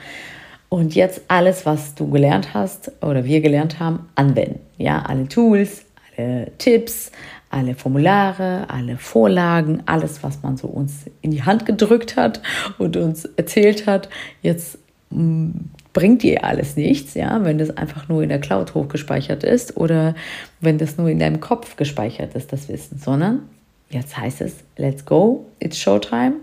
Und 0.69 0.95
jetzt 0.95 1.23
alles, 1.29 1.65
was 1.65 1.95
du 1.95 2.11
gelernt 2.11 2.53
hast 2.53 2.93
oder 3.03 3.25
wir 3.25 3.41
gelernt 3.41 3.81
haben, 3.81 4.09
anwenden. 4.15 4.61
Ja, 4.77 5.03
alle 5.03 5.27
Tools, 5.29 5.85
alle 6.17 6.53
Tipps, 6.59 7.11
alle 7.51 7.75
Formulare, 7.75 8.69
alle 8.69 8.99
Vorlagen, 8.99 9.83
alles, 9.87 10.23
was 10.23 10.43
man 10.43 10.57
so 10.57 10.69
uns 10.69 11.05
in 11.23 11.31
die 11.31 11.43
Hand 11.43 11.65
gedrückt 11.65 12.17
hat 12.17 12.43
und 12.77 12.97
uns 12.97 13.25
erzählt 13.25 13.87
hat. 13.87 14.11
Jetzt 14.43 14.79
mm, 15.11 15.51
bringt 15.95 16.23
dir 16.23 16.45
alles 16.45 16.77
nichts, 16.77 17.15
ja, 17.15 17.43
wenn 17.45 17.59
das 17.59 17.77
einfach 17.77 18.09
nur 18.09 18.23
in 18.23 18.29
der 18.29 18.41
Cloud 18.41 18.75
hochgespeichert 18.75 19.45
ist 19.45 19.77
oder 19.77 20.15
wenn 20.61 20.77
das 20.79 20.99
nur 20.99 21.09
in 21.09 21.19
deinem 21.19 21.41
Kopf 21.41 21.77
gespeichert 21.77 22.35
ist, 22.35 22.53
das 22.53 22.69
Wissen, 22.69 22.99
sondern 22.99 23.41
jetzt 23.89 24.17
heißt 24.17 24.43
es, 24.43 24.57
let's 24.77 25.05
go, 25.07 25.47
it's 25.61 25.79
showtime, 25.79 26.35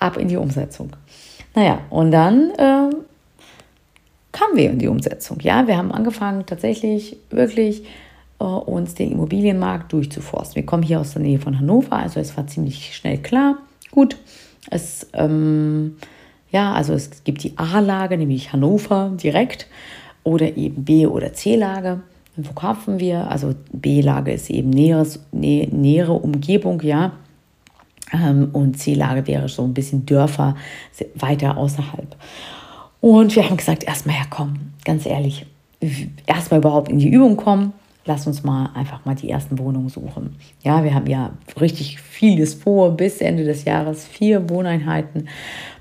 ab 0.00 0.16
in 0.16 0.26
die 0.26 0.36
Umsetzung. 0.36 0.90
Naja, 1.54 1.80
und 1.90 2.10
dann 2.10 2.50
äh, 2.58 2.90
kamen 4.32 4.56
wir 4.56 4.70
in 4.70 4.78
die 4.78 4.88
Umsetzung. 4.88 5.38
Ja, 5.40 5.66
wir 5.66 5.76
haben 5.76 5.92
angefangen 5.92 6.46
tatsächlich 6.46 7.16
wirklich 7.30 7.84
äh, 8.40 8.44
uns 8.44 8.94
den 8.94 9.12
Immobilienmarkt 9.12 9.92
durchzuforsten. 9.92 10.56
Wir 10.56 10.66
kommen 10.66 10.82
hier 10.82 11.00
aus 11.00 11.12
der 11.12 11.22
Nähe 11.22 11.38
von 11.38 11.58
Hannover, 11.58 11.96
also 11.96 12.20
es 12.20 12.36
war 12.36 12.46
ziemlich 12.46 12.94
schnell 12.94 13.18
klar. 13.18 13.58
Gut, 13.90 14.16
es 14.70 15.06
ähm, 15.14 15.96
ja, 16.50 16.72
also 16.72 16.94
es 16.94 17.24
gibt 17.24 17.42
die 17.44 17.58
A-Lage, 17.58 18.16
nämlich 18.16 18.52
Hannover 18.52 19.12
direkt, 19.22 19.66
oder 20.24 20.56
eben 20.56 20.84
B- 20.84 21.06
oder 21.06 21.32
C-Lage. 21.32 22.00
Wo 22.36 22.52
kaufen 22.52 23.00
wir? 23.00 23.30
Also 23.30 23.54
B-Lage 23.72 24.32
ist 24.32 24.50
eben 24.50 24.70
näheres, 24.70 25.20
nä 25.32 25.68
nähere 25.70 26.12
Umgebung, 26.12 26.80
ja. 26.82 27.12
Ähm, 28.12 28.50
und 28.52 28.78
C-Lage 28.78 29.26
wäre 29.26 29.48
so 29.48 29.64
ein 29.64 29.74
bisschen 29.74 30.06
Dörfer 30.06 30.56
weiter 31.14 31.56
außerhalb. 31.56 32.16
Und 33.00 33.34
wir 33.36 33.44
haben 33.44 33.56
gesagt, 33.56 33.84
erstmal 33.84 34.16
herkommen, 34.16 34.74
ganz 34.84 35.06
ehrlich, 35.06 35.46
erstmal 36.26 36.60
überhaupt 36.60 36.90
in 36.90 36.98
die 36.98 37.08
Übung 37.08 37.36
kommen. 37.36 37.72
Lass 38.04 38.26
uns 38.26 38.42
mal 38.42 38.70
einfach 38.74 39.04
mal 39.04 39.14
die 39.14 39.28
ersten 39.30 39.58
Wohnungen 39.58 39.90
suchen. 39.90 40.36
Ja, 40.62 40.82
wir 40.82 40.94
haben 40.94 41.06
ja 41.06 41.32
richtig 41.60 42.00
vieles 42.00 42.54
vor 42.54 42.92
bis 42.92 43.20
Ende 43.20 43.44
des 43.44 43.64
Jahres, 43.64 44.06
vier 44.06 44.48
Wohneinheiten. 44.48 45.28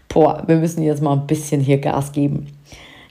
Boah, 0.10 0.44
wir 0.46 0.58
müssen 0.58 0.84
jetzt 0.84 1.02
mal 1.02 1.14
ein 1.14 1.28
bisschen 1.28 1.62
hier 1.62 1.80
Gas 1.80 2.12
geben. 2.12 2.48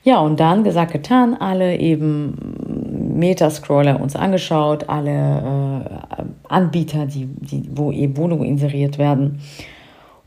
Ja, 0.03 0.21
und 0.21 0.39
dann 0.39 0.65
gesagt, 0.65 0.93
getan, 0.93 1.35
alle 1.35 1.79
eben 1.79 3.17
Metascroller 3.19 4.01
uns 4.01 4.15
angeschaut, 4.15 4.89
alle 4.89 5.89
äh, 6.19 6.23
Anbieter, 6.49 7.07
die, 7.07 7.27
die, 7.27 7.69
wo 7.73 7.91
eben 7.91 8.17
Wohnungen 8.17 8.45
inseriert 8.45 8.99
werden. 8.99 9.41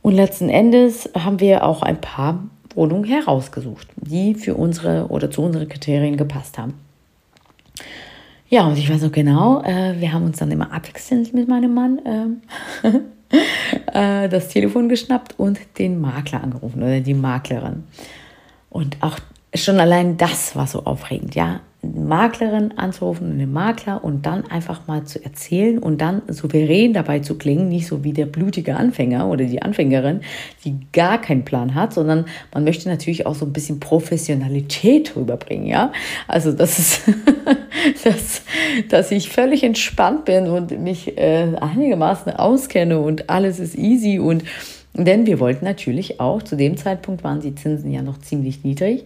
Und 0.02 0.16
letzten 0.16 0.50
Endes 0.50 1.10
haben 1.18 1.40
wir 1.40 1.64
auch 1.64 1.82
ein 1.82 2.02
paar 2.02 2.44
Wohnungen 2.76 3.06
herausgesucht, 3.06 3.88
die 3.96 4.36
für 4.36 4.56
unsere 4.56 5.08
oder 5.08 5.32
zu 5.32 5.42
unseren 5.42 5.68
Kriterien 5.68 6.18
gepasst 6.18 6.58
haben. 6.58 6.74
Ja, 8.50 8.68
und 8.68 8.78
ich 8.78 8.90
weiß 8.90 9.04
noch 9.04 9.12
genau, 9.12 9.62
äh, 9.62 10.00
wir 10.00 10.12
haben 10.12 10.26
uns 10.26 10.40
dann 10.40 10.50
immer 10.50 10.72
abwechselnd 10.72 11.34
mit 11.34 11.48
meinem 11.48 11.74
Mann 11.74 12.00
äh, 12.84 12.88
äh, 14.26 14.28
das 14.28 14.48
Telefon 14.48 14.90
geschnappt 14.90 15.38
und 15.38 15.60
den 15.78 16.02
Makler 16.02 16.44
angerufen 16.44 16.82
oder 16.82 17.00
die 17.00 17.14
Maklerin. 17.14 17.84
Und 18.72 18.98
auch 19.02 19.20
schon 19.54 19.80
allein 19.80 20.18
das 20.18 20.56
war 20.56 20.66
so 20.66 20.84
aufregend, 20.84 21.36
ja. 21.36 21.62
Maklerin 21.96 22.74
anzurufen, 22.78 23.32
einen 23.32 23.52
Makler 23.52 24.04
und 24.04 24.26
dann 24.26 24.46
einfach 24.46 24.88
mal 24.88 25.04
zu 25.04 25.24
erzählen 25.24 25.80
und 25.80 26.02
dann 26.02 26.22
souverän 26.28 26.94
dabei 26.94 27.20
zu 27.20 27.38
klingen, 27.38 27.70
nicht 27.70 27.88
so 27.88 28.04
wie 28.04 28.14
der 28.14 28.26
blutige 28.26 28.76
Anfänger 28.76 29.28
oder 29.28 29.46
die 29.46 29.62
Anfängerin, 29.62 30.22
die 30.66 30.78
gar 30.94 31.20
keinen 31.20 31.46
Plan 31.46 31.76
hat, 31.76 31.94
sondern 31.94 32.26
man 32.54 32.64
möchte 32.64 32.90
natürlich 32.90 33.26
auch 33.26 33.36
so 33.36 33.46
ein 33.46 33.54
bisschen 33.54 33.80
Professionalität 33.80 35.16
rüberbringen, 35.16 35.68
ja. 35.68 35.92
Also 36.28 36.52
das 36.52 36.80
ist, 36.80 37.02
dass, 38.04 38.42
dass 38.90 39.12
ich 39.12 39.30
völlig 39.30 39.64
entspannt 39.64 40.26
bin 40.26 40.48
und 40.48 40.80
mich 40.80 41.18
äh, 41.18 41.56
einigermaßen 41.60 42.34
auskenne 42.34 43.00
und 43.00 43.30
alles 43.30 43.60
ist 43.60 43.78
easy 43.78 44.20
und 44.20 44.44
denn 44.94 45.26
wir 45.26 45.40
wollten 45.40 45.66
natürlich 45.66 46.20
auch, 46.20 46.42
zu 46.42 46.56
dem 46.56 46.76
Zeitpunkt 46.76 47.24
waren 47.24 47.42
die 47.42 47.56
Zinsen 47.56 47.92
ja 47.92 48.02
noch 48.02 48.20
ziemlich 48.20 48.64
niedrig 48.64 49.06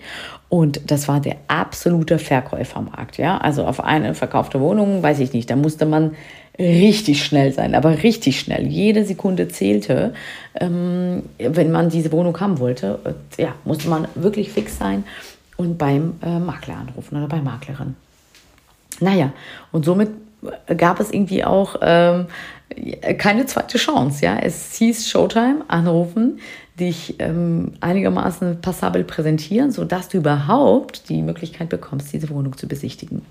und 0.49 0.89
das 0.89 1.07
war 1.07 1.19
der 1.19 1.35
absolute 1.47 2.19
Verkäufermarkt. 2.19 3.17
Ja? 3.17 3.37
Also 3.37 3.65
auf 3.65 3.83
eine 3.83 4.15
verkaufte 4.15 4.59
Wohnung, 4.59 5.03
weiß 5.03 5.19
ich 5.19 5.33
nicht, 5.33 5.49
da 5.49 5.55
musste 5.55 5.85
man 5.85 6.15
richtig 6.57 7.23
schnell 7.23 7.51
sein, 7.51 7.75
aber 7.75 8.03
richtig 8.03 8.39
schnell. 8.39 8.67
Jede 8.67 9.05
Sekunde 9.05 9.47
zählte, 9.47 10.13
ähm, 10.55 11.23
wenn 11.37 11.71
man 11.71 11.89
diese 11.89 12.11
Wohnung 12.11 12.39
haben 12.39 12.59
wollte. 12.59 12.99
Ja, 13.37 13.55
musste 13.65 13.89
man 13.89 14.07
wirklich 14.15 14.51
fix 14.51 14.77
sein 14.77 15.03
und 15.57 15.77
beim 15.77 16.15
äh, 16.23 16.39
Makler 16.39 16.77
anrufen 16.77 17.17
oder 17.17 17.27
bei 17.27 17.41
Maklerin. 17.41 17.95
Naja, 18.99 19.33
und 19.71 19.85
somit 19.85 20.09
gab 20.77 20.99
es 20.99 21.11
irgendwie 21.11 21.43
auch 21.43 21.75
ähm, 21.81 22.27
keine 23.17 23.45
zweite 23.45 23.77
Chance. 23.77 24.25
Ja? 24.25 24.37
Es 24.37 24.75
hieß 24.75 25.09
Showtime, 25.09 25.65
anrufen, 25.67 26.39
dich 26.79 27.15
ähm, 27.19 27.73
einigermaßen 27.81 28.61
passabel 28.61 29.03
präsentieren, 29.03 29.71
sodass 29.71 30.09
du 30.09 30.17
überhaupt 30.17 31.09
die 31.09 31.21
Möglichkeit 31.21 31.69
bekommst, 31.69 32.13
diese 32.13 32.29
Wohnung 32.29 32.57
zu 32.57 32.67
besichtigen. 32.67 33.21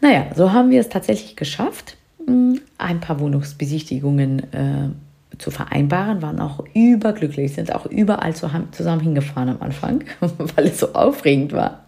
Naja, 0.00 0.26
so 0.34 0.52
haben 0.52 0.70
wir 0.70 0.80
es 0.80 0.88
tatsächlich 0.88 1.36
geschafft, 1.36 1.96
hm, 2.24 2.60
ein 2.78 3.00
paar 3.00 3.20
Wohnungsbesichtigungen 3.20 4.40
äh, 4.52 5.38
zu 5.38 5.50
vereinbaren, 5.50 6.22
waren 6.22 6.40
auch 6.40 6.64
überglücklich, 6.74 7.54
sind 7.54 7.74
auch 7.74 7.86
überall 7.86 8.34
zusammen 8.34 9.00
hingefahren 9.00 9.50
am 9.50 9.60
Anfang, 9.60 10.04
weil 10.20 10.66
es 10.66 10.80
so 10.80 10.94
aufregend 10.94 11.52
war. 11.52 11.84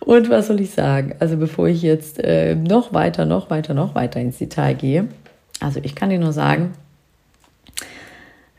Und 0.00 0.30
was 0.30 0.48
soll 0.48 0.60
ich 0.60 0.70
sagen? 0.70 1.14
Also 1.20 1.36
bevor 1.36 1.68
ich 1.68 1.82
jetzt 1.82 2.18
äh, 2.18 2.56
noch 2.56 2.92
weiter, 2.92 3.24
noch 3.24 3.50
weiter, 3.50 3.72
noch 3.72 3.94
weiter 3.94 4.20
ins 4.20 4.38
Detail 4.38 4.74
gehe, 4.74 5.08
also 5.62 5.80
ich 5.82 5.94
kann 5.94 6.10
dir 6.10 6.18
nur 6.18 6.32
sagen, 6.32 6.72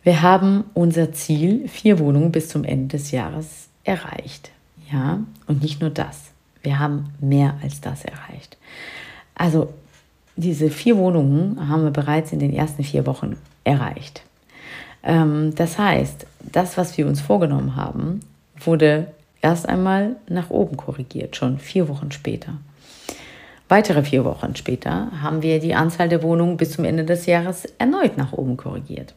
wir 0.03 0.21
haben 0.21 0.65
unser 0.73 1.13
Ziel, 1.13 1.67
vier 1.67 1.99
Wohnungen 1.99 2.31
bis 2.31 2.49
zum 2.49 2.63
Ende 2.63 2.97
des 2.97 3.11
Jahres 3.11 3.67
erreicht. 3.83 4.51
Ja, 4.91 5.19
und 5.47 5.61
nicht 5.61 5.81
nur 5.81 5.89
das. 5.89 6.31
Wir 6.61 6.79
haben 6.79 7.09
mehr 7.19 7.55
als 7.61 7.81
das 7.81 8.05
erreicht. 8.05 8.57
Also 9.35 9.73
diese 10.35 10.69
vier 10.69 10.97
Wohnungen 10.97 11.69
haben 11.69 11.83
wir 11.83 11.91
bereits 11.91 12.31
in 12.31 12.39
den 12.39 12.53
ersten 12.53 12.83
vier 12.83 13.05
Wochen 13.05 13.37
erreicht. 13.63 14.23
Ähm, 15.03 15.53
das 15.55 15.77
heißt, 15.77 16.25
das, 16.39 16.77
was 16.77 16.97
wir 16.97 17.07
uns 17.07 17.21
vorgenommen 17.21 17.75
haben, 17.75 18.21
wurde 18.59 19.07
erst 19.41 19.67
einmal 19.67 20.15
nach 20.27 20.49
oben 20.49 20.77
korrigiert, 20.77 21.35
schon 21.35 21.59
vier 21.59 21.87
Wochen 21.87 22.11
später. 22.11 22.53
Weitere 23.69 24.03
vier 24.03 24.25
Wochen 24.25 24.55
später 24.55 25.11
haben 25.21 25.41
wir 25.41 25.59
die 25.59 25.73
Anzahl 25.73 26.09
der 26.09 26.21
Wohnungen 26.21 26.57
bis 26.57 26.73
zum 26.73 26.85
Ende 26.85 27.05
des 27.05 27.25
Jahres 27.25 27.65
erneut 27.77 28.17
nach 28.17 28.33
oben 28.33 28.57
korrigiert. 28.57 29.13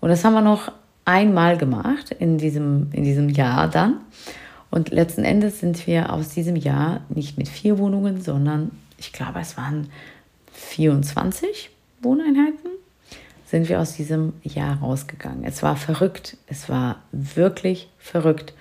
Und 0.00 0.08
das 0.08 0.24
haben 0.24 0.34
wir 0.34 0.40
noch 0.40 0.72
einmal 1.04 1.56
gemacht 1.56 2.10
in 2.18 2.38
diesem, 2.38 2.88
in 2.92 3.04
diesem 3.04 3.28
Jahr 3.28 3.68
dann. 3.68 4.00
Und 4.70 4.90
letzten 4.90 5.24
Endes 5.24 5.60
sind 5.60 5.86
wir 5.86 6.12
aus 6.12 6.30
diesem 6.30 6.56
Jahr 6.56 7.00
nicht 7.08 7.38
mit 7.38 7.48
vier 7.48 7.78
Wohnungen, 7.78 8.20
sondern 8.20 8.70
ich 8.98 9.12
glaube, 9.12 9.40
es 9.40 9.56
waren 9.56 9.88
24 10.52 11.70
Wohneinheiten, 12.02 12.70
sind 13.46 13.68
wir 13.68 13.80
aus 13.80 13.94
diesem 13.94 14.34
Jahr 14.42 14.78
rausgegangen. 14.80 15.44
Es 15.44 15.62
war 15.62 15.76
verrückt. 15.76 16.36
Es 16.46 16.68
war 16.68 16.96
wirklich 17.12 17.88
verrückt. 17.98 18.52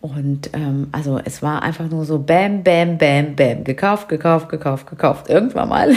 Und 0.00 0.50
ähm, 0.52 0.88
also 0.92 1.18
es 1.24 1.42
war 1.42 1.62
einfach 1.62 1.88
nur 1.88 2.04
so 2.04 2.18
Bam, 2.18 2.62
Bam, 2.62 2.98
Bam, 2.98 3.34
Bam. 3.34 3.64
Gekauft, 3.64 4.08
gekauft, 4.08 4.48
gekauft, 4.48 4.86
gekauft. 4.88 5.28
Irgendwann 5.28 5.68
mal 5.68 5.94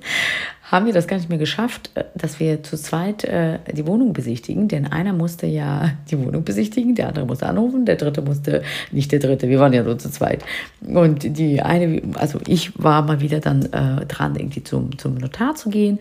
haben 0.72 0.86
wir 0.86 0.94
das 0.94 1.06
gar 1.06 1.16
nicht 1.16 1.28
mehr 1.28 1.38
geschafft, 1.38 1.90
äh, 1.94 2.04
dass 2.14 2.40
wir 2.40 2.62
zu 2.62 2.76
zweit 2.76 3.24
äh, 3.24 3.58
die 3.70 3.86
Wohnung 3.86 4.14
besichtigen. 4.14 4.68
Denn 4.68 4.86
einer 4.86 5.12
musste 5.12 5.46
ja 5.46 5.90
die 6.10 6.18
Wohnung 6.18 6.44
besichtigen, 6.44 6.94
der 6.94 7.08
andere 7.08 7.26
musste 7.26 7.46
anrufen, 7.46 7.84
der 7.84 7.96
dritte 7.96 8.22
musste, 8.22 8.62
nicht 8.90 9.12
der 9.12 9.18
dritte, 9.18 9.48
wir 9.48 9.60
waren 9.60 9.72
ja 9.72 9.84
so 9.84 9.94
zu 9.94 10.10
zweit. 10.10 10.42
Und 10.80 11.36
die 11.36 11.60
eine, 11.60 12.00
also 12.14 12.38
ich 12.46 12.72
war 12.82 13.02
mal 13.02 13.20
wieder 13.20 13.40
dann 13.40 13.66
äh, 13.66 14.06
dran, 14.06 14.34
irgendwie 14.34 14.64
zum, 14.64 14.98
zum 14.98 15.16
Notar 15.16 15.54
zu 15.56 15.68
gehen. 15.68 15.98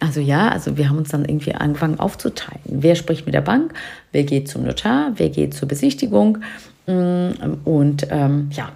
Also 0.00 0.20
ja, 0.20 0.48
also 0.48 0.76
wir 0.76 0.88
haben 0.88 0.98
uns 0.98 1.10
dann 1.10 1.24
irgendwie 1.24 1.54
angefangen 1.54 1.98
aufzuteilen. 2.00 2.60
Wer 2.64 2.94
spricht 2.94 3.26
mit 3.26 3.34
der 3.34 3.40
Bank, 3.40 3.74
wer 4.12 4.24
geht 4.24 4.48
zum 4.48 4.64
Notar, 4.64 5.12
wer 5.16 5.28
geht 5.28 5.54
zur 5.54 5.68
Besichtigung 5.68 6.38
und 6.88 8.06
ähm, 8.10 8.50
ja, 8.52 8.72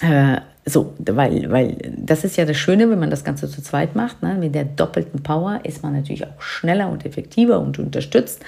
äh, 0.00 0.40
so, 0.68 0.94
weil, 0.98 1.50
weil 1.50 1.76
das 1.96 2.24
ist 2.24 2.36
ja 2.36 2.44
das 2.44 2.56
Schöne, 2.56 2.90
wenn 2.90 2.98
man 2.98 3.10
das 3.10 3.22
Ganze 3.22 3.48
zu 3.48 3.62
zweit 3.62 3.94
macht. 3.94 4.22
Ne? 4.22 4.34
Mit 4.34 4.54
der 4.54 4.64
doppelten 4.64 5.22
Power 5.22 5.60
ist 5.62 5.82
man 5.82 5.92
natürlich 5.92 6.26
auch 6.26 6.40
schneller 6.40 6.88
und 6.88 7.06
effektiver 7.06 7.60
und 7.60 7.78
unterstützt 7.78 8.42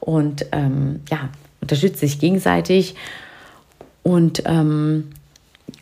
und 0.00 0.46
ähm, 0.50 1.00
ja, 1.10 1.28
unterstützt 1.60 2.00
sich 2.00 2.18
gegenseitig 2.18 2.96
und 4.02 4.42
ähm, 4.46 5.10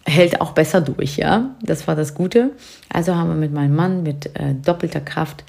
hält 0.04 0.42
auch 0.42 0.52
besser 0.52 0.82
durch. 0.82 1.16
Ja, 1.16 1.54
das 1.62 1.88
war 1.88 1.96
das 1.96 2.14
Gute. 2.14 2.50
Also 2.92 3.14
haben 3.14 3.30
wir 3.30 3.36
mit 3.36 3.54
meinem 3.54 3.74
Mann 3.74 4.02
mit 4.02 4.26
äh, 4.38 4.54
doppelter 4.62 5.00
Kraft 5.00 5.44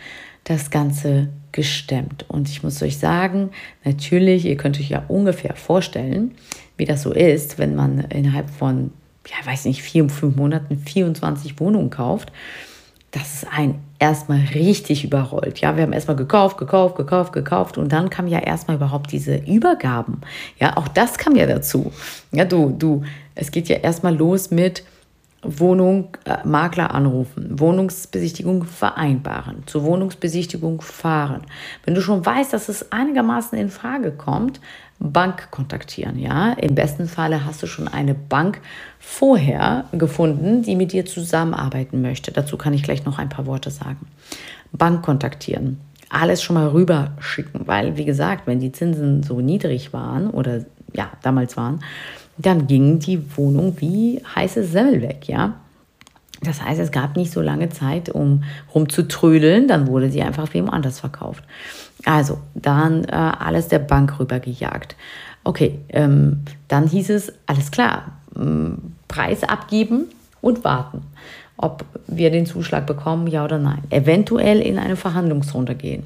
das 0.46 0.70
Ganze 0.70 1.28
gestemmt. 1.52 2.26
Und 2.28 2.50
ich 2.50 2.64
muss 2.64 2.82
euch 2.82 2.98
sagen, 2.98 3.52
natürlich, 3.84 4.46
ihr 4.46 4.58
könnt 4.58 4.80
euch 4.80 4.90
ja 4.90 5.04
ungefähr 5.08 5.56
vorstellen, 5.56 6.36
wie 6.78 6.86
das 6.86 7.04
so 7.04 7.12
ist, 7.12 7.58
wenn 7.58 7.76
man 7.76 8.00
innerhalb 8.00 8.50
von, 8.50 8.92
ja, 9.28 9.46
weiß 9.46 9.66
nicht, 9.66 9.82
vier, 9.82 10.08
fünf 10.10 10.36
Monaten 10.36 10.78
24 10.78 11.60
Wohnungen 11.60 11.90
kauft. 11.90 12.32
Das 13.12 13.36
ist 13.36 13.48
ein 13.52 13.80
erstmal 14.00 14.40
richtig 14.54 15.04
überrollt. 15.04 15.60
Ja, 15.60 15.76
wir 15.76 15.84
haben 15.84 15.94
erstmal 15.94 16.16
gekauft, 16.16 16.58
gekauft, 16.58 16.96
gekauft, 16.96 17.34
gekauft 17.34 17.78
und 17.78 17.92
dann 17.92 18.10
kam 18.10 18.28
ja 18.28 18.40
erstmal 18.40 18.78
überhaupt 18.78 19.12
diese 19.12 19.36
Übergaben. 19.36 20.22
Ja, 20.60 20.78
auch 20.78 20.88
das 20.88 21.18
kam 21.18 21.36
ja 21.36 21.46
dazu. 21.46 21.92
Ja, 22.32 22.46
du, 22.46 22.70
du, 22.70 23.04
es 23.36 23.52
geht 23.52 23.68
ja 23.68 23.78
erstmal 23.78 24.16
los 24.16 24.52
mit 24.52 24.84
Wohnung, 25.42 26.18
äh, 26.26 26.46
Makler 26.46 26.94
anrufen, 26.94 27.60
Wohnungsbesichtigung 27.60 28.66
vereinbaren, 28.66 29.64
zur 29.68 29.84
Wohnungsbesichtigung 29.84 30.82
fahren. 30.82 31.44
Wenn 31.86 31.96
du 31.96 32.02
schon 32.02 32.26
weißt, 32.26 32.52
dass 32.52 32.68
es 32.68 32.92
einigermaßen 32.92 33.58
in 33.58 33.70
Frage 33.70 34.12
kommt, 34.12 34.60
Bank 35.00 35.50
kontaktieren, 35.50 36.20
ja. 36.20 36.52
Im 36.54 36.76
besten 36.76 37.08
Falle 37.08 37.46
hast 37.46 37.64
du 37.64 37.68
schon 37.68 37.88
eine 37.88 38.14
Bank 38.14 38.60
vorher 39.00 39.86
gefunden, 39.94 40.62
die 40.62 40.76
mit 40.76 40.92
dir 40.92 41.06
zusammenarbeiten 41.06 42.02
möchte. 42.02 42.34
Dazu 42.34 42.58
kann 42.58 42.74
ich 42.74 42.84
gleich 42.84 43.06
noch 43.06 43.18
ein 43.18 43.30
paar 43.30 43.46
Worte 43.46 43.72
sagen. 43.72 44.08
Bank 44.74 45.04
kontaktieren, 45.04 45.80
alles 46.10 46.44
schon 46.44 46.56
mal 46.56 46.68
rüberschicken, 46.68 47.66
weil 47.66 47.96
wie 47.96 48.06
gesagt, 48.06 48.46
wenn 48.46 48.60
die 48.60 48.74
Zinsen 48.74 49.24
so 49.24 49.40
niedrig 49.40 49.94
waren 49.94 50.30
oder 50.30 50.66
ja, 50.94 51.12
damals 51.22 51.56
waren, 51.56 51.80
dann 52.40 52.68
ging 52.68 53.00
die 53.00 53.22
Wohnung 53.38 53.76
wie 53.80 54.22
heiße 54.36 54.64
Semmel 54.64 55.02
weg, 55.02 55.28
ja. 55.28 55.56
Das 56.42 56.64
heißt, 56.64 56.80
es 56.80 56.92
gab 56.92 57.18
nicht 57.18 57.32
so 57.32 57.42
lange 57.42 57.70
Zeit, 57.70 58.10
um 58.10 58.44
rumzutrödeln, 58.74 59.68
dann 59.68 59.88
wurde 59.88 60.10
sie 60.10 60.22
einfach 60.22 60.54
wem 60.54 60.70
anders 60.70 61.00
verkauft. 61.00 61.44
Also, 62.06 62.40
dann 62.56 63.04
äh, 63.04 63.12
alles 63.12 63.68
der 63.68 63.80
Bank 63.80 64.20
rübergejagt. 64.20 64.96
Okay, 65.44 65.80
ähm, 65.90 66.46
dann 66.70 66.88
hieß 66.88 67.10
es, 67.10 67.34
alles 67.46 67.72
klar, 67.72 68.14
ähm, 68.38 68.94
Preis 69.10 69.44
abgeben 69.44 70.06
und 70.40 70.64
warten, 70.64 71.02
ob 71.58 71.84
wir 72.08 72.32
den 72.32 72.46
Zuschlag 72.46 72.88
bekommen, 72.88 73.28
ja 73.28 73.44
oder 73.44 73.60
nein. 73.60 73.84
Eventuell 73.90 74.62
in 74.62 74.80
eine 74.80 74.96
Verhandlungsrunde 74.96 75.76
gehen. 75.76 76.04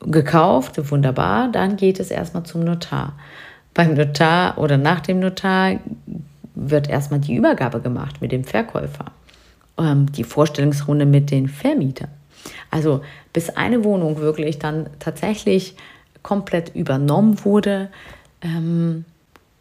Gekauft, 0.00 0.90
wunderbar, 0.90 1.48
dann 1.52 1.76
geht 1.76 2.00
es 2.00 2.10
erstmal 2.10 2.44
zum 2.44 2.64
Notar. 2.64 3.12
Beim 3.76 3.92
Notar 3.92 4.56
oder 4.56 4.78
nach 4.78 5.00
dem 5.00 5.20
Notar 5.20 5.78
wird 6.54 6.88
erstmal 6.88 7.20
die 7.20 7.34
Übergabe 7.34 7.80
gemacht 7.80 8.22
mit 8.22 8.32
dem 8.32 8.42
Verkäufer, 8.42 9.12
ähm, 9.78 10.10
die 10.10 10.24
Vorstellungsrunde 10.24 11.04
mit 11.04 11.30
den 11.30 11.46
Vermietern. 11.46 12.08
Also 12.70 13.02
bis 13.34 13.50
eine 13.50 13.84
Wohnung 13.84 14.16
wirklich 14.18 14.58
dann 14.58 14.86
tatsächlich 14.98 15.76
komplett 16.22 16.74
übernommen 16.74 17.44
wurde, 17.44 17.90
ähm, 18.40 19.04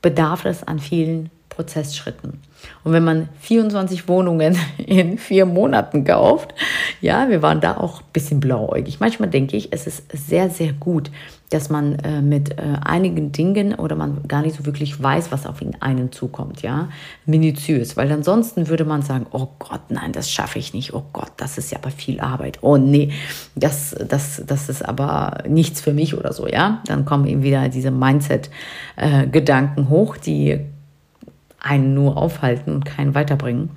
bedarf 0.01 0.45
es 0.45 0.63
an 0.63 0.79
vielen 0.79 1.29
Prozessschritten. 1.55 2.41
Und 2.83 2.93
wenn 2.93 3.03
man 3.03 3.29
24 3.39 4.07
Wohnungen 4.07 4.57
in 4.77 5.17
vier 5.17 5.45
Monaten 5.45 6.03
kauft, 6.03 6.53
ja, 7.01 7.29
wir 7.29 7.41
waren 7.41 7.61
da 7.61 7.77
auch 7.77 8.01
ein 8.01 8.07
bisschen 8.13 8.39
blauäugig. 8.39 8.99
Manchmal 8.99 9.29
denke 9.29 9.57
ich, 9.57 9.71
es 9.71 9.87
ist 9.87 10.03
sehr, 10.11 10.49
sehr 10.49 10.73
gut, 10.73 11.11
dass 11.51 11.69
man 11.69 11.99
äh, 11.99 12.21
mit 12.21 12.57
äh, 12.57 12.63
einigen 12.83 13.31
Dingen 13.31 13.75
oder 13.75 13.95
man 13.95 14.27
gar 14.27 14.41
nicht 14.41 14.55
so 14.55 14.65
wirklich 14.65 15.01
weiß, 15.01 15.31
was 15.31 15.45
auf 15.45 15.61
ihn 15.61 15.77
einen 15.79 16.11
zukommt, 16.11 16.63
ja, 16.63 16.89
minutiös, 17.25 17.95
weil 17.95 18.11
ansonsten 18.11 18.67
würde 18.67 18.83
man 18.83 19.03
sagen, 19.03 19.27
oh 19.31 19.49
Gott, 19.59 19.81
nein, 19.89 20.11
das 20.11 20.31
schaffe 20.31 20.57
ich 20.57 20.73
nicht, 20.73 20.93
oh 20.93 21.03
Gott, 21.13 21.31
das 21.37 21.59
ist 21.59 21.71
ja 21.71 21.77
aber 21.77 21.91
viel 21.91 22.19
Arbeit, 22.19 22.59
oh 22.61 22.77
nee, 22.77 23.11
das, 23.55 23.95
das, 24.07 24.41
das 24.45 24.69
ist 24.69 24.83
aber 24.83 25.43
nichts 25.47 25.81
für 25.81 25.93
mich 25.93 26.17
oder 26.17 26.33
so, 26.33 26.47
ja, 26.47 26.81
dann 26.87 27.05
kommen 27.05 27.27
eben 27.27 27.43
wieder 27.43 27.69
diese 27.69 27.91
Mindset-Gedanken 27.91 29.81
äh, 29.83 29.89
hoch, 29.89 30.17
die 30.17 30.65
einen 31.65 31.93
nur 31.93 32.15
aufhalten 32.15 32.71
und 32.71 32.85
keinen 32.85 33.15
weiterbringen. 33.15 33.69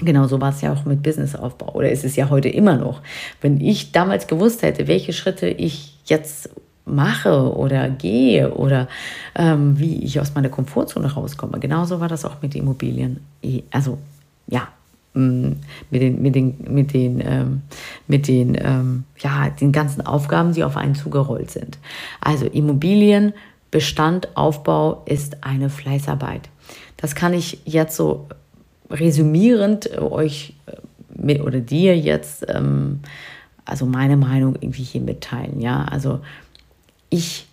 Genauso 0.00 0.40
war 0.40 0.50
es 0.50 0.60
ja 0.60 0.72
auch 0.72 0.84
mit 0.84 1.02
Businessaufbau 1.02 1.74
oder 1.74 1.90
ist 1.90 2.04
es 2.04 2.14
ja 2.14 2.30
heute 2.30 2.48
immer 2.48 2.76
noch. 2.76 3.02
Wenn 3.40 3.60
ich 3.60 3.90
damals 3.90 4.28
gewusst 4.28 4.62
hätte, 4.62 4.86
welche 4.86 5.12
Schritte 5.12 5.48
ich 5.48 5.98
jetzt 6.04 6.50
mache 6.84 7.54
oder 7.54 7.90
gehe 7.90 8.54
oder 8.54 8.88
ähm, 9.34 9.78
wie 9.78 10.04
ich 10.04 10.20
aus 10.20 10.34
meiner 10.34 10.48
Komfortzone 10.48 11.12
rauskomme. 11.12 11.58
Genauso 11.58 12.00
war 12.00 12.08
das 12.08 12.24
auch 12.24 12.40
mit 12.40 12.54
Immobilien. 12.54 13.20
Also 13.72 13.98
ja, 14.46 14.68
mm, 15.14 15.50
mit 15.90 16.02
den, 16.02 16.22
mit 16.22 16.34
den, 16.36 16.56
mit 16.68 16.92
den, 16.94 17.20
ähm, 17.20 17.62
mit 18.06 18.28
den, 18.28 18.56
ähm, 18.60 19.04
ja, 19.18 19.50
den 19.50 19.72
ganzen 19.72 20.06
Aufgaben, 20.06 20.54
die 20.54 20.62
auf 20.62 20.76
einen 20.76 20.94
zugerollt 20.94 21.50
sind. 21.50 21.78
Also 22.20 22.46
Immobilien, 22.46 23.32
Bestand, 23.70 24.34
Aufbau 24.36 25.02
ist 25.04 25.44
eine 25.44 25.68
Fleißarbeit. 25.68 26.48
Das 26.98 27.14
kann 27.14 27.32
ich 27.32 27.60
jetzt 27.64 27.96
so 27.96 28.28
resümierend 28.90 29.98
euch 29.98 30.54
äh, 30.66 31.40
oder 31.40 31.60
dir 31.60 31.96
jetzt, 31.96 32.44
ähm, 32.48 33.00
also 33.64 33.86
meine 33.86 34.16
Meinung 34.16 34.56
irgendwie 34.60 34.82
hier 34.82 35.00
mitteilen. 35.00 35.60
Ja, 35.60 35.84
also 35.84 36.20
ich 37.08 37.46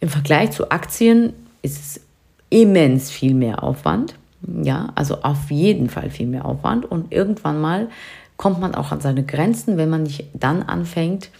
im 0.00 0.08
Vergleich 0.08 0.52
zu 0.52 0.70
Aktien 0.70 1.34
ist 1.62 1.78
es 1.78 2.00
immens 2.48 3.10
viel 3.10 3.34
mehr 3.34 3.62
Aufwand. 3.62 4.14
Ja, 4.62 4.92
also 4.94 5.22
auf 5.22 5.50
jeden 5.50 5.90
Fall 5.90 6.10
viel 6.10 6.26
mehr 6.26 6.46
Aufwand. 6.46 6.90
Und 6.90 7.12
irgendwann 7.12 7.60
mal 7.60 7.88
kommt 8.36 8.60
man 8.60 8.74
auch 8.74 8.92
an 8.92 9.00
seine 9.00 9.24
Grenzen, 9.24 9.76
wenn 9.76 9.90
man 9.90 10.04
nicht 10.04 10.24
dann 10.32 10.62
anfängt, 10.62 11.30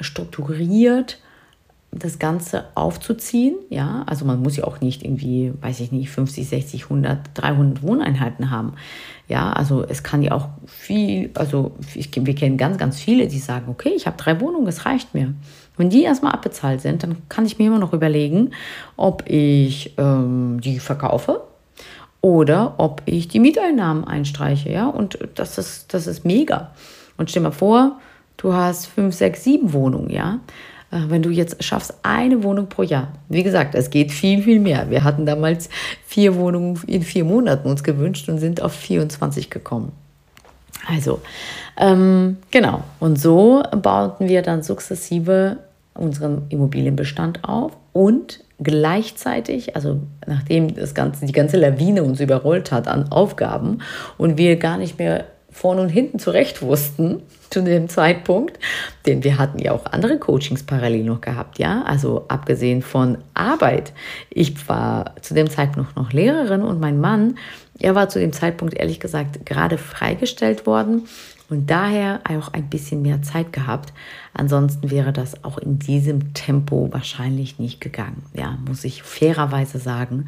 strukturiert 0.00 1.18
das 1.92 2.18
Ganze 2.18 2.66
aufzuziehen. 2.74 3.56
Ja, 3.68 4.04
also 4.06 4.24
man 4.24 4.40
muss 4.40 4.56
ja 4.56 4.64
auch 4.64 4.80
nicht 4.80 5.04
irgendwie, 5.04 5.52
weiß 5.60 5.80
ich 5.80 5.90
nicht, 5.90 6.10
50, 6.10 6.48
60, 6.48 6.84
100, 6.84 7.18
300 7.34 7.82
Wohneinheiten 7.82 8.50
haben. 8.50 8.74
Ja, 9.28 9.52
also 9.52 9.84
es 9.88 10.02
kann 10.02 10.22
ja 10.22 10.32
auch 10.32 10.48
viel, 10.66 11.30
also 11.34 11.72
ich, 11.94 12.10
wir 12.14 12.34
kennen 12.34 12.56
ganz, 12.56 12.78
ganz 12.78 13.00
viele, 13.00 13.26
die 13.26 13.38
sagen, 13.38 13.66
okay, 13.68 13.92
ich 13.94 14.06
habe 14.06 14.16
drei 14.16 14.40
Wohnungen, 14.40 14.66
es 14.68 14.86
reicht 14.86 15.14
mir. 15.14 15.34
Wenn 15.76 15.90
die 15.90 16.02
erstmal 16.02 16.32
abbezahlt 16.32 16.80
sind, 16.80 17.02
dann 17.02 17.16
kann 17.28 17.46
ich 17.46 17.58
mir 17.58 17.66
immer 17.66 17.78
noch 17.78 17.92
überlegen, 17.92 18.50
ob 18.96 19.28
ich 19.28 19.94
ähm, 19.98 20.60
die 20.60 20.78
verkaufe 20.78 21.42
oder 22.20 22.74
ob 22.78 23.02
ich 23.06 23.28
die 23.28 23.40
Mieteinnahmen 23.40 24.04
einstreiche. 24.04 24.70
Ja, 24.70 24.88
und 24.88 25.18
das 25.34 25.58
ist, 25.58 25.92
das 25.94 26.06
ist 26.06 26.24
mega. 26.24 26.72
Und 27.16 27.30
stell 27.30 27.42
mal 27.42 27.50
vor, 27.50 27.98
du 28.36 28.52
hast 28.52 28.86
fünf, 28.86 29.14
sechs, 29.14 29.44
sieben 29.44 29.72
Wohnungen, 29.72 30.10
ja. 30.10 30.40
Äh, 30.90 30.98
wenn 31.08 31.22
du 31.22 31.30
jetzt 31.30 31.62
schaffst, 31.62 31.94
eine 32.02 32.42
Wohnung 32.42 32.68
pro 32.68 32.82
Jahr. 32.82 33.08
Wie 33.28 33.42
gesagt, 33.42 33.74
es 33.74 33.90
geht 33.90 34.12
viel, 34.12 34.42
viel 34.42 34.60
mehr. 34.60 34.90
Wir 34.90 35.04
hatten 35.04 35.26
damals 35.26 35.68
vier 36.04 36.36
Wohnungen 36.36 36.80
in 36.86 37.02
vier 37.02 37.24
Monaten 37.24 37.68
uns 37.68 37.82
gewünscht 37.82 38.28
und 38.28 38.38
sind 38.38 38.62
auf 38.62 38.72
24 38.72 39.50
gekommen. 39.50 39.92
Also, 40.88 41.20
ähm, 41.76 42.38
genau. 42.50 42.82
Und 42.98 43.20
so 43.20 43.62
bauten 43.82 44.28
wir 44.28 44.42
dann 44.42 44.62
sukzessive 44.62 45.58
unseren 45.94 46.46
Immobilienbestand 46.48 47.44
auf 47.44 47.72
und 47.92 48.40
gleichzeitig, 48.62 49.76
also 49.76 50.00
nachdem 50.26 50.74
das 50.74 50.94
ganze, 50.94 51.26
die 51.26 51.32
ganze 51.32 51.56
Lawine 51.56 52.02
uns 52.02 52.20
überrollt 52.20 52.72
hat 52.72 52.88
an 52.88 53.10
Aufgaben 53.10 53.78
und 54.16 54.38
wir 54.38 54.56
gar 54.56 54.78
nicht 54.78 54.98
mehr 54.98 55.24
vorne 55.50 55.82
und 55.82 55.88
hinten 55.88 56.18
zurecht 56.18 56.62
wussten 56.62 57.22
zu 57.50 57.62
dem 57.62 57.88
Zeitpunkt, 57.88 58.58
denn 59.06 59.24
wir 59.24 59.38
hatten 59.38 59.58
ja 59.58 59.72
auch 59.72 59.86
andere 59.86 60.18
Coachings 60.18 60.62
parallel 60.62 61.04
noch 61.04 61.20
gehabt, 61.20 61.58
ja, 61.58 61.82
also 61.82 62.24
abgesehen 62.28 62.82
von 62.82 63.18
Arbeit. 63.34 63.92
Ich 64.30 64.68
war 64.68 65.16
zu 65.20 65.34
dem 65.34 65.50
Zeitpunkt 65.50 65.96
noch 65.96 66.12
Lehrerin 66.12 66.62
und 66.62 66.80
mein 66.80 67.00
Mann, 67.00 67.38
er 67.78 67.94
war 67.94 68.08
zu 68.08 68.20
dem 68.20 68.32
Zeitpunkt 68.32 68.74
ehrlich 68.74 69.00
gesagt 69.00 69.44
gerade 69.46 69.78
freigestellt 69.78 70.66
worden 70.66 71.08
und 71.50 71.68
daher 71.68 72.20
auch 72.24 72.52
ein 72.52 72.70
bisschen 72.70 73.02
mehr 73.02 73.22
Zeit 73.22 73.52
gehabt. 73.52 73.92
Ansonsten 74.32 74.90
wäre 74.90 75.12
das 75.12 75.44
auch 75.44 75.58
in 75.58 75.78
diesem 75.78 76.32
Tempo 76.32 76.88
wahrscheinlich 76.92 77.58
nicht 77.58 77.80
gegangen. 77.80 78.22
Ja, 78.32 78.56
muss 78.66 78.84
ich 78.84 79.02
fairerweise 79.02 79.78
sagen. 79.78 80.26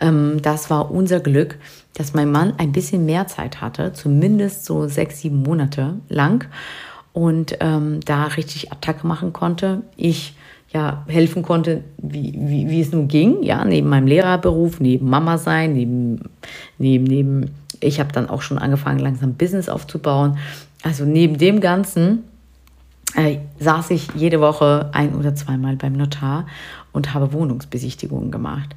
Ähm, 0.00 0.40
das 0.42 0.70
war 0.70 0.90
unser 0.90 1.20
Glück, 1.20 1.58
dass 1.94 2.14
mein 2.14 2.32
Mann 2.32 2.54
ein 2.56 2.72
bisschen 2.72 3.04
mehr 3.04 3.26
Zeit 3.26 3.60
hatte, 3.60 3.92
zumindest 3.92 4.64
so 4.64 4.88
sechs, 4.88 5.20
sieben 5.20 5.42
Monate 5.42 6.00
lang 6.08 6.48
und 7.12 7.56
ähm, 7.60 8.00
da 8.00 8.24
richtig 8.24 8.72
Attacke 8.72 9.06
machen 9.06 9.32
konnte. 9.32 9.82
Ich 9.96 10.34
ja, 10.72 11.04
helfen 11.06 11.42
konnte, 11.42 11.84
wie, 11.98 12.34
wie, 12.36 12.68
wie 12.68 12.80
es 12.80 12.92
nun 12.92 13.08
ging, 13.08 13.42
ja, 13.42 13.64
neben 13.64 13.88
meinem 13.88 14.06
Lehrerberuf, 14.06 14.80
neben 14.80 15.08
Mama 15.08 15.38
sein, 15.38 15.74
neben, 15.74 16.20
neben, 16.78 17.04
neben 17.04 17.50
ich 17.80 18.00
habe 18.00 18.12
dann 18.12 18.28
auch 18.28 18.42
schon 18.42 18.58
angefangen, 18.58 18.98
langsam 18.98 19.34
Business 19.34 19.68
aufzubauen. 19.68 20.38
Also 20.82 21.04
neben 21.04 21.36
dem 21.36 21.60
Ganzen 21.60 22.24
äh, 23.14 23.38
saß 23.58 23.90
ich 23.90 24.08
jede 24.14 24.40
Woche 24.40 24.90
ein 24.92 25.14
oder 25.14 25.34
zweimal 25.34 25.76
beim 25.76 25.94
Notar 25.94 26.46
und 26.92 27.12
habe 27.12 27.32
Wohnungsbesichtigungen 27.32 28.30
gemacht. 28.30 28.74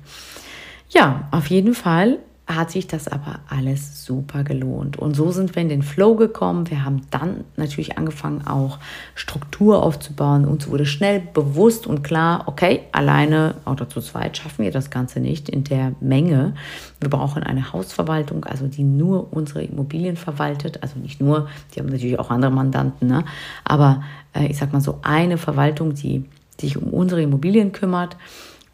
Ja, 0.89 1.27
auf 1.31 1.47
jeden 1.47 1.73
Fall 1.73 2.19
hat 2.47 2.69
sich 2.69 2.86
das 2.86 3.08
aber 3.08 3.39
alles 3.49 4.05
super 4.05 4.43
gelohnt. 4.43 4.97
Und 4.97 5.15
so 5.15 5.31
sind 5.31 5.55
wir 5.55 5.63
in 5.63 5.69
den 5.69 5.81
Flow 5.81 6.15
gekommen. 6.15 6.69
Wir 6.69 6.86
haben 6.86 7.01
dann 7.10 7.43
natürlich 7.55 7.97
angefangen, 7.97 8.45
auch 8.45 8.77
Struktur 9.15 9.81
aufzubauen. 9.81 10.45
Uns 10.45 10.69
wurde 10.69 10.86
schnell 10.86 11.23
bewusst 11.34 11.88
und 11.88 12.03
klar, 12.03 12.43
okay, 12.45 12.81
alleine 12.91 13.55
oder 13.65 13.89
zu 13.89 13.99
zweit 13.99 14.38
schaffen 14.38 14.63
wir 14.63 14.71
das 14.71 14.91
Ganze 14.91 15.19
nicht 15.19 15.49
in 15.49 15.63
der 15.63 15.93
Menge. 16.01 16.53
Wir 16.99 17.10
brauchen 17.10 17.41
eine 17.41 17.73
Hausverwaltung, 17.73 18.45
also 18.45 18.67
die 18.67 18.84
nur 18.84 19.34
unsere 19.34 19.63
Immobilien 19.63 20.15
verwaltet. 20.15 20.84
Also 20.84 20.99
nicht 20.99 21.19
nur, 21.19 21.49
die 21.73 21.79
haben 21.79 21.89
natürlich 21.89 22.19
auch 22.19 22.29
andere 22.29 22.51
Mandanten, 22.51 23.08
ne? 23.08 23.25
aber 23.63 24.03
äh, 24.34 24.45
ich 24.45 24.58
sag 24.58 24.71
mal 24.71 24.81
so 24.81 24.99
eine 25.01 25.39
Verwaltung, 25.39 25.95
die 25.95 26.25
sich 26.60 26.77
um 26.77 26.93
unsere 26.93 27.23
Immobilien 27.23 27.71
kümmert 27.71 28.17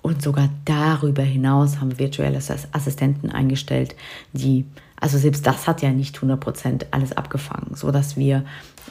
und 0.02 0.22
sogar 0.22 0.50
darüber 0.66 1.24
hinaus 1.24 1.80
haben 1.80 2.00
virtuelle 2.00 2.40
Assistenten 2.72 3.30
eingestellt, 3.30 3.96
die, 4.34 4.66
also 5.00 5.18
selbst 5.18 5.46
das 5.46 5.68
hat 5.68 5.82
ja 5.82 5.92
nicht 5.92 6.18
100% 6.18 6.88
alles 6.92 7.12
abgefangen, 7.14 7.76
sodass 7.76 8.18
wir 8.18 8.44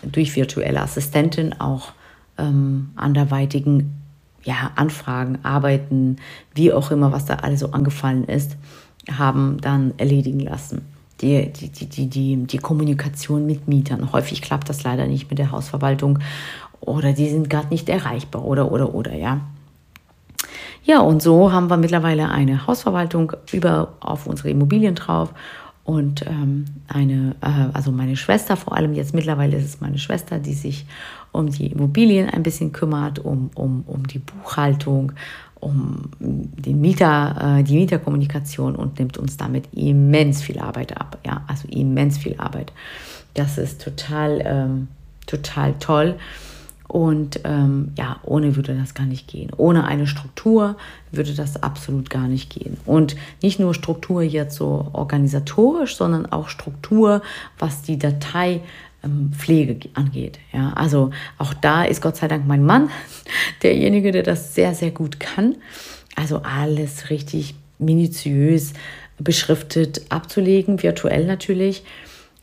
durch 0.02 0.36
virtuelle 0.36 0.80
Assistentin 0.80 1.60
auch 1.60 1.92
ähm, 2.38 2.90
anderweitigen 2.96 3.96
ja, 4.42 4.70
Anfragen, 4.76 5.38
Arbeiten, 5.42 6.16
wie 6.54 6.72
auch 6.72 6.90
immer, 6.90 7.12
was 7.12 7.26
da 7.26 7.36
alles 7.36 7.60
so 7.60 7.72
angefallen 7.72 8.24
ist, 8.24 8.56
haben 9.10 9.60
dann 9.60 9.94
erledigen 9.98 10.40
lassen. 10.40 10.82
Die, 11.20 11.52
die, 11.52 11.68
die, 11.68 12.06
die, 12.06 12.36
die 12.46 12.58
Kommunikation 12.58 13.44
mit 13.44 13.68
Mietern. 13.68 14.10
Häufig 14.12 14.40
klappt 14.40 14.70
das 14.70 14.84
leider 14.84 15.06
nicht 15.06 15.28
mit 15.28 15.38
der 15.38 15.50
Hausverwaltung 15.50 16.18
oder 16.80 17.12
die 17.12 17.28
sind 17.28 17.50
gerade 17.50 17.68
nicht 17.68 17.90
erreichbar 17.90 18.44
oder, 18.44 18.72
oder, 18.72 18.94
oder, 18.94 19.14
ja. 19.14 19.40
Ja, 20.82 21.00
und 21.00 21.22
so 21.22 21.52
haben 21.52 21.68
wir 21.68 21.76
mittlerweile 21.76 22.30
eine 22.30 22.66
Hausverwaltung 22.66 23.32
über 23.52 23.94
auf 24.00 24.26
unsere 24.26 24.50
Immobilien 24.50 24.94
drauf 24.94 25.32
und 25.84 26.24
ähm, 26.26 26.66
eine, 26.88 27.34
äh, 27.40 27.70
also 27.72 27.90
meine 27.90 28.16
Schwester 28.16 28.56
vor 28.56 28.76
allem, 28.76 28.94
jetzt 28.94 29.14
mittlerweile 29.14 29.56
ist 29.56 29.64
es 29.64 29.80
meine 29.80 29.98
Schwester, 29.98 30.38
die 30.38 30.54
sich 30.54 30.86
um 31.32 31.50
die 31.50 31.66
Immobilien 31.66 32.30
ein 32.30 32.42
bisschen 32.42 32.72
kümmert, 32.72 33.18
um, 33.18 33.50
um, 33.54 33.82
um 33.86 34.06
die 34.06 34.20
Buchhaltung, 34.20 35.12
um 35.58 36.10
den 36.20 36.80
Mieter, 36.80 37.58
äh, 37.58 37.62
die 37.64 37.74
Mieterkommunikation 37.74 38.76
und 38.76 38.98
nimmt 38.98 39.18
uns 39.18 39.36
damit 39.36 39.68
immens 39.74 40.42
viel 40.42 40.58
Arbeit 40.58 40.96
ab. 40.96 41.18
Ja, 41.26 41.42
also 41.46 41.66
immens 41.68 42.18
viel 42.18 42.36
Arbeit. 42.38 42.72
Das 43.34 43.58
ist 43.58 43.82
total, 43.82 44.42
ähm, 44.44 44.88
total 45.26 45.74
toll. 45.80 46.16
Und 46.90 47.42
ähm, 47.44 47.92
ja, 47.96 48.18
ohne 48.24 48.56
würde 48.56 48.76
das 48.76 48.94
gar 48.94 49.06
nicht 49.06 49.28
gehen. 49.28 49.52
Ohne 49.56 49.84
eine 49.84 50.08
Struktur 50.08 50.76
würde 51.12 51.34
das 51.34 51.62
absolut 51.62 52.10
gar 52.10 52.26
nicht 52.26 52.50
gehen. 52.52 52.78
Und 52.84 53.14
nicht 53.42 53.60
nur 53.60 53.74
Struktur 53.74 54.22
jetzt 54.22 54.56
so 54.56 54.90
organisatorisch, 54.92 55.94
sondern 55.94 56.26
auch 56.26 56.48
Struktur, 56.48 57.22
was 57.60 57.82
die 57.82 57.96
Dateipflege 57.96 59.72
ähm, 59.72 59.90
angeht. 59.94 60.40
Ja, 60.52 60.72
also 60.72 61.10
auch 61.38 61.54
da 61.54 61.84
ist 61.84 62.02
Gott 62.02 62.16
sei 62.16 62.26
Dank 62.26 62.44
mein 62.48 62.66
Mann 62.66 62.90
derjenige, 63.62 64.10
der 64.10 64.24
das 64.24 64.56
sehr, 64.56 64.74
sehr 64.74 64.90
gut 64.90 65.20
kann. 65.20 65.54
Also 66.16 66.42
alles 66.42 67.08
richtig 67.08 67.54
minutiös 67.78 68.72
beschriftet 69.16 70.02
abzulegen, 70.08 70.82
virtuell 70.82 71.24
natürlich 71.24 71.84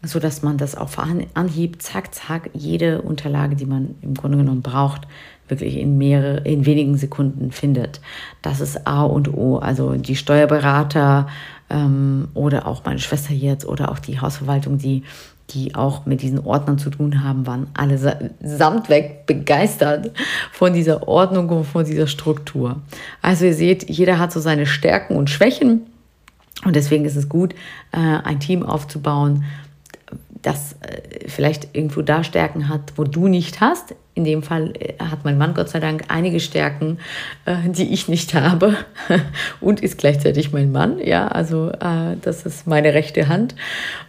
so 0.03 0.19
dass 0.19 0.43
man 0.43 0.57
das 0.57 0.75
auf 0.75 0.99
Anhieb, 0.99 1.81
zack, 1.81 2.13
zack, 2.13 2.49
jede 2.53 3.01
Unterlage, 3.01 3.55
die 3.55 3.65
man 3.65 3.95
im 4.01 4.13
Grunde 4.13 4.37
genommen 4.37 4.61
braucht, 4.61 5.07
wirklich 5.47 5.77
in 5.77 5.97
mehrere, 5.97 6.37
in 6.39 6.65
wenigen 6.65 6.97
Sekunden 6.97 7.51
findet. 7.51 8.01
Das 8.41 8.59
ist 8.59 8.85
A 8.85 9.03
und 9.03 9.33
O. 9.33 9.57
Also 9.57 9.93
die 9.93 10.15
Steuerberater 10.15 11.27
ähm, 11.69 12.27
oder 12.33 12.67
auch 12.67 12.83
meine 12.85 12.99
Schwester 12.99 13.33
jetzt 13.33 13.65
oder 13.65 13.91
auch 13.91 13.99
die 13.99 14.19
Hausverwaltung, 14.19 14.77
die, 14.77 15.03
die 15.51 15.75
auch 15.75 16.05
mit 16.05 16.21
diesen 16.21 16.39
Ordnern 16.39 16.77
zu 16.77 16.89
tun 16.89 17.23
haben, 17.23 17.47
waren 17.47 17.67
alle 17.73 17.97
samt 18.41 18.89
weg 18.89 19.25
begeistert 19.25 20.11
von 20.51 20.73
dieser 20.73 21.07
Ordnung 21.07 21.49
und 21.49 21.65
von 21.65 21.85
dieser 21.85 22.07
Struktur. 22.07 22.81
Also 23.21 23.45
ihr 23.45 23.53
seht, 23.53 23.89
jeder 23.89 24.19
hat 24.19 24.31
so 24.31 24.39
seine 24.39 24.65
Stärken 24.65 25.15
und 25.15 25.29
Schwächen. 25.29 25.87
Und 26.65 26.75
deswegen 26.75 27.05
ist 27.05 27.15
es 27.15 27.29
gut, 27.29 27.53
äh, 27.91 27.97
ein 27.97 28.39
Team 28.39 28.63
aufzubauen, 28.63 29.45
das 30.41 30.73
äh, 30.81 31.27
vielleicht 31.27 31.75
irgendwo 31.75 32.01
da 32.01 32.23
Stärken 32.23 32.69
hat, 32.69 32.93
wo 32.95 33.03
du 33.03 33.27
nicht 33.27 33.61
hast. 33.61 33.95
In 34.13 34.23
dem 34.23 34.43
Fall 34.43 34.73
äh, 34.79 34.93
hat 34.99 35.25
mein 35.25 35.37
Mann 35.37 35.53
Gott 35.53 35.69
sei 35.69 35.79
Dank 35.79 36.05
einige 36.09 36.39
Stärken, 36.39 36.99
äh, 37.45 37.55
die 37.67 37.93
ich 37.93 38.07
nicht 38.07 38.33
habe 38.33 38.75
und 39.61 39.81
ist 39.81 39.97
gleichzeitig 39.97 40.51
mein 40.51 40.71
Mann. 40.71 40.99
Ja, 40.99 41.27
also 41.27 41.71
das 42.21 42.45
ist 42.45 42.67
meine 42.67 42.93
rechte 42.93 43.27
Hand 43.27 43.55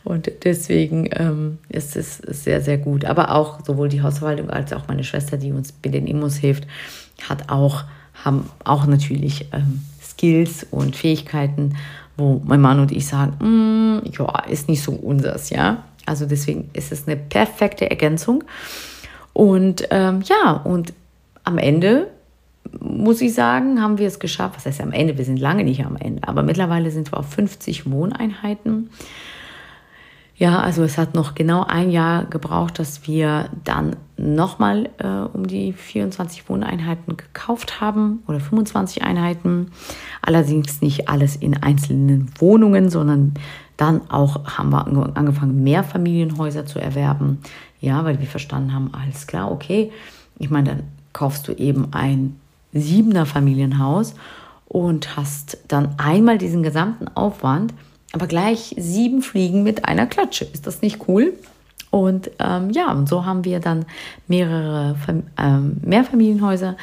und 0.05 0.31
deswegen 0.45 1.09
ähm, 1.13 1.59
ist 1.69 1.97
es 1.97 2.19
sehr, 2.19 2.61
sehr 2.61 2.79
gut. 2.79 3.05
Aber 3.05 3.35
auch 3.35 3.65
sowohl 3.65 3.89
die 3.89 4.03
Hausverwaltung 4.03 4.51
als 4.51 4.73
auch 4.73 4.89
meine 4.89 5.05
Schwester, 5.05 5.37
die 5.37 5.53
uns 5.53 5.75
mit 5.83 5.95
den 5.95 6.07
Immos 6.07 6.37
hilft, 6.37 6.67
hat 7.29 7.51
auch, 7.51 7.85
haben 8.25 8.49
auch 8.65 8.87
natürlich 8.87 9.49
ähm, 9.53 9.83
Skills 10.03 10.67
und 10.71 10.97
Fähigkeiten, 10.97 11.77
wo 12.17 12.43
mein 12.45 12.61
Mann 12.61 12.81
und 12.81 12.93
ich 12.93 13.07
sagen, 13.07 13.37
mm, 13.39 14.11
ja, 14.19 14.45
ist 14.49 14.69
nicht 14.69 14.83
so 14.83 14.93
unseres, 14.93 15.51
ja. 15.51 15.85
Also 16.09 16.27
deswegen 16.27 16.71
ist 16.73 16.91
es 16.91 17.07
eine 17.07 17.17
perfekte 17.17 17.91
Ergänzung. 17.91 18.45
Und 19.33 19.87
ähm, 19.91 20.23
ja, 20.23 20.53
und 20.53 20.93
am 21.45 21.59
Ende 21.59 22.09
muss 22.81 23.21
ich 23.21 23.35
sagen, 23.35 23.81
haben 23.81 23.99
wir 23.99 24.09
es 24.09 24.19
geschafft. 24.19 24.57
Was 24.57 24.67
heißt 24.67 24.81
am 24.81 24.93
Ende? 24.93 25.17
Wir 25.17 25.25
sind 25.25 25.39
lange 25.39 25.65
nicht 25.65 25.85
am 25.85 25.97
Ende, 25.97 26.27
aber 26.27 26.43
mittlerweile 26.43 26.91
sind 26.91 27.13
wir 27.13 27.19
auf 27.19 27.29
50 27.33 27.91
Wohneinheiten. 27.91 28.91
Ja, 30.37 30.61
also 30.61 30.85
es 30.85 30.99
hat 30.99 31.15
noch 31.15 31.35
genau 31.35 31.65
ein 31.65 31.91
Jahr 31.91 32.25
gebraucht, 32.25 32.79
dass 32.79 33.09
wir 33.09 33.51
dann 33.65 33.97
nochmal 34.17 34.89
äh, 34.99 35.07
um 35.07 35.49
die 35.49 35.73
24 35.73 36.49
Wohneinheiten 36.49 37.17
gekauft 37.17 37.81
haben 37.81 38.23
oder 38.29 38.39
25 38.39 39.03
Einheiten. 39.03 39.73
Allerdings 40.23 40.81
nicht 40.81 41.09
alles 41.09 41.35
in 41.35 41.61
einzelnen 41.61 42.31
Wohnungen, 42.39 42.89
sondern 42.89 43.35
dann 43.79 44.11
auch 44.11 44.45
haben 44.59 44.71
wir 44.71 45.17
angefangen, 45.17 45.63
mehr 45.63 45.83
Familienhäuser 45.85 46.67
zu 46.67 46.79
erwerben. 46.79 47.39
Ja, 47.81 48.05
weil 48.05 48.19
wir 48.21 48.27
verstanden 48.27 48.75
haben, 48.75 48.93
alles 48.93 49.27
klar, 49.27 49.51
okay. 49.51 49.91
Ich 50.39 50.51
meine, 50.51 50.69
dann 50.69 50.83
kaufst 51.13 51.49
du 51.49 51.53
eben 51.53 51.93
ein 51.93 52.39
siebener 52.73 53.25
Familienhaus 53.25 54.15
und 54.67 55.17
hast 55.17 55.59
dann 55.69 55.95
einmal 55.97 56.39
diesen 56.39 56.63
gesamten 56.63 57.09
Aufwand, 57.09 57.73
aber 58.13 58.27
gleich 58.27 58.75
sieben 58.77 59.23
Fliegen 59.23 59.63
mit 59.63 59.85
einer 59.85 60.07
Klatsche. 60.07 60.45
Ist 60.45 60.67
das 60.67 60.83
nicht 60.83 61.09
cool? 61.09 61.35
Und 61.91 62.31
ähm, 62.39 62.71
ja, 62.71 62.93
und 62.93 63.09
so 63.09 63.25
haben 63.25 63.45
wir 63.45 63.61
dann 63.61 63.87
mehrere 64.27 64.97
ähm, 65.39 65.79
Mehrfamilienhäuser 65.83 66.77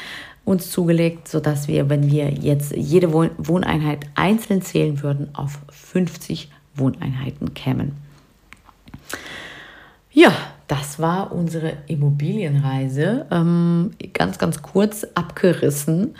uns 0.45 0.71
zugelegt, 0.71 1.27
sodass 1.27 1.67
wir, 1.67 1.89
wenn 1.89 2.09
wir 2.09 2.29
jetzt 2.31 2.75
jede 2.75 3.11
Wohneinheit 3.11 4.05
einzeln 4.15 4.61
zählen 4.61 5.01
würden, 5.01 5.29
auf 5.33 5.59
50 5.71 6.49
Wohneinheiten 6.75 7.53
kämen. 7.53 7.93
Ja, 10.11 10.31
das 10.67 10.97
war 10.97 11.31
unsere 11.31 11.73
Immobilienreise. 11.87 13.25
Ähm, 13.29 13.91
ganz, 14.13 14.39
ganz 14.39 14.61
kurz 14.61 15.05
abgerissen. 15.13 16.15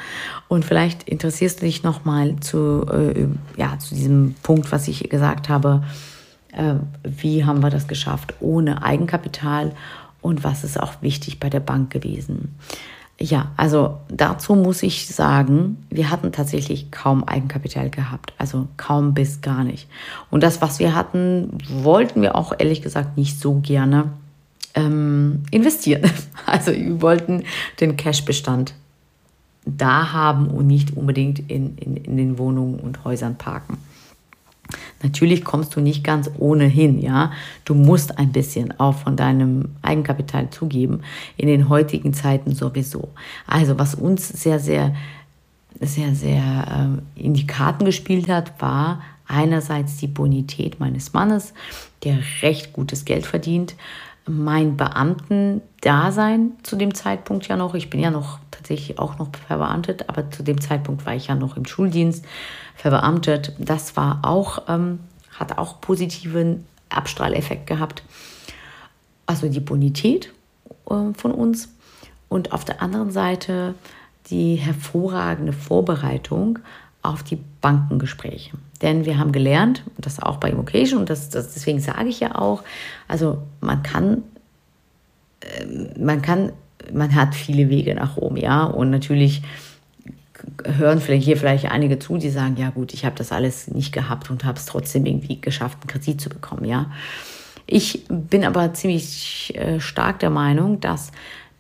Und 0.48 0.66
vielleicht 0.66 1.04
interessierst 1.04 1.62
du 1.62 1.66
dich 1.66 1.84
nochmal 1.84 2.36
zu, 2.42 2.86
äh, 2.92 3.28
ja, 3.58 3.80
zu 3.80 3.96
diesem 3.96 4.36
Punkt, 4.44 4.72
was 4.72 4.88
ich 4.88 5.10
gesagt 5.10 5.50
habe. 5.50 5.84
Äh, 6.52 6.76
wie 7.04 7.46
haben 7.46 7.64
wir 7.64 7.70
das 7.70 7.88
geschafft 7.88 8.36
ohne 8.40 8.84
Eigenkapital 8.84 9.74
und 10.22 10.44
was 10.44 10.64
ist 10.64 10.80
auch 10.80 11.02
wichtig 11.02 11.40
bei 11.40 11.50
der 11.50 11.60
Bank 11.60 11.90
gewesen? 11.92 12.56
Ja, 13.18 13.52
also 13.56 13.98
dazu 14.10 14.56
muss 14.56 14.84
ich 14.84 15.08
sagen, 15.08 15.86
wir 15.90 16.10
hatten 16.10 16.34
tatsächlich 16.34 16.92
kaum 16.92 17.24
Eigenkapital 17.24 17.90
gehabt, 17.90 18.34
also 18.38 18.68
kaum 18.76 19.14
bis 19.14 19.40
gar 19.42 19.64
nicht. 19.64 19.88
Und 20.32 20.44
das, 20.44 20.62
was 20.62 20.80
wir 20.80 20.96
hatten, 20.96 21.58
wollten 21.70 22.22
wir 22.22 22.36
auch 22.36 22.54
ehrlich 22.58 22.82
gesagt 22.82 23.18
nicht 23.18 23.40
so 23.40 23.56
gerne 23.56 24.12
ähm, 24.74 25.44
investieren. 25.52 26.10
Also 26.48 26.74
wir 26.74 27.02
wollten 27.02 27.44
den 27.80 27.98
Cashbestand 27.98 28.76
da 29.66 30.14
haben 30.14 30.48
und 30.48 30.68
nicht 30.68 30.96
unbedingt 30.96 31.40
in, 31.50 31.76
in, 31.78 31.98
in 31.98 32.18
den 32.18 32.38
Wohnungen 32.38 32.80
und 32.80 33.04
Häusern 33.04 33.36
parken. 33.36 33.78
Natürlich 35.04 35.44
kommst 35.44 35.76
du 35.76 35.82
nicht 35.82 36.04
ganz 36.04 36.30
ohnehin, 36.40 37.00
ja. 37.00 37.32
Du 37.66 37.76
musst 37.76 38.18
ein 38.18 38.32
bisschen 38.32 38.80
auch 38.80 38.96
von 38.96 39.16
deinem 39.16 39.70
Eigenkapital 39.82 40.50
zugeben, 40.50 41.02
in 41.38 41.48
den 41.48 41.70
heutigen 41.70 42.14
Zeiten 42.14 42.56
sowieso. 42.56 43.10
Also 43.46 43.78
was 43.78 43.96
uns 43.96 44.28
sehr, 44.28 44.60
sehr, 44.60 44.96
sehr, 45.80 46.16
sehr 46.16 47.00
äh, 47.18 47.22
in 47.24 47.34
die 47.34 47.46
Karten 47.48 47.86
gespielt 47.86 48.30
hat, 48.30 48.60
war 48.60 49.02
einerseits 49.28 49.98
die 49.98 50.08
Bonität 50.08 50.80
meines 50.80 51.14
Mannes, 51.14 51.54
der 52.04 52.20
recht 52.42 52.74
gutes 52.74 53.06
Geld 53.06 53.26
verdient, 53.26 53.76
mein 54.28 54.76
Beamtendasein 54.76 56.52
zu 56.64 56.76
dem 56.76 56.96
Zeitpunkt 56.96 57.48
ja 57.48 57.58
noch, 57.58 57.76
ich 57.76 57.90
bin 57.90 58.00
ja 58.00 58.10
noch 58.10 58.40
tatsächlich 58.66 58.98
auch 58.98 59.20
noch 59.20 59.30
verbeamtet, 59.48 60.10
aber 60.10 60.32
zu 60.32 60.42
dem 60.42 60.60
Zeitpunkt 60.60 61.06
war 61.06 61.16
ich 61.16 61.28
ja 61.28 61.36
noch 61.36 61.56
im 61.56 61.66
Schuldienst 61.66 62.26
verbeamtet. 62.76 63.54
Das 63.60 63.96
war 63.96 64.20
auch 64.24 64.64
ähm, 64.68 65.00
hat 65.40 65.58
auch 65.58 65.82
positiven 65.82 66.66
Abstrahleffekt 66.90 67.68
gehabt. 67.68 68.04
Also 69.28 69.50
die 69.50 69.60
Bonität 69.60 70.34
äh, 70.90 71.14
von 71.16 71.32
uns 71.32 71.70
und 72.28 72.54
auf 72.54 72.66
der 72.66 72.82
anderen 72.82 73.12
Seite 73.12 73.76
die 74.28 74.56
hervorragende 74.56 75.54
Vorbereitung 75.54 76.60
auf 77.04 77.22
die 77.22 77.38
Bankengespräche. 77.62 78.58
Denn 78.82 79.06
wir 79.06 79.20
haben 79.20 79.32
gelernt, 79.32 79.84
das 79.98 80.20
auch 80.20 80.38
bei 80.38 80.50
Immocation, 80.50 81.02
und 81.02 81.10
das, 81.12 81.30
das, 81.30 81.54
deswegen 81.54 81.80
sage 81.80 82.10
ich 82.10 82.20
ja 82.20 82.36
auch, 82.36 82.64
also 83.08 83.44
man 83.62 83.84
kann, 83.84 84.24
äh, 85.42 86.00
man 86.00 86.24
kann, 86.24 86.52
man 86.94 87.16
hat 87.16 87.36
viele 87.36 87.70
Wege 87.70 87.96
nach 87.96 88.18
Rom, 88.18 88.38
ja, 88.38 88.64
und 88.64 88.90
natürlich 88.90 89.42
hören 90.64 91.02
vielleicht 91.02 91.26
hier 91.26 91.38
vielleicht 91.38 91.72
einige 91.72 91.98
zu, 92.00 92.18
die 92.18 92.30
sagen, 92.30 92.56
ja 92.58 92.70
gut, 92.70 92.94
ich 92.94 93.06
habe 93.06 93.16
das 93.16 93.32
alles 93.32 93.68
nicht 93.68 93.92
gehabt 93.92 94.30
und 94.30 94.44
habe 94.46 94.58
es 94.58 94.66
trotzdem 94.66 95.06
irgendwie 95.06 95.42
geschafft, 95.42 95.80
einen 95.82 95.88
Kredit 95.88 96.22
zu 96.22 96.30
bekommen, 96.30 96.66
ja. 96.66 96.92
Ich 97.68 98.04
bin 98.10 98.46
aber 98.46 98.74
ziemlich 98.74 99.54
äh, 99.56 99.80
stark 99.80 100.20
der 100.20 100.30
Meinung, 100.30 100.80
dass 100.82 101.12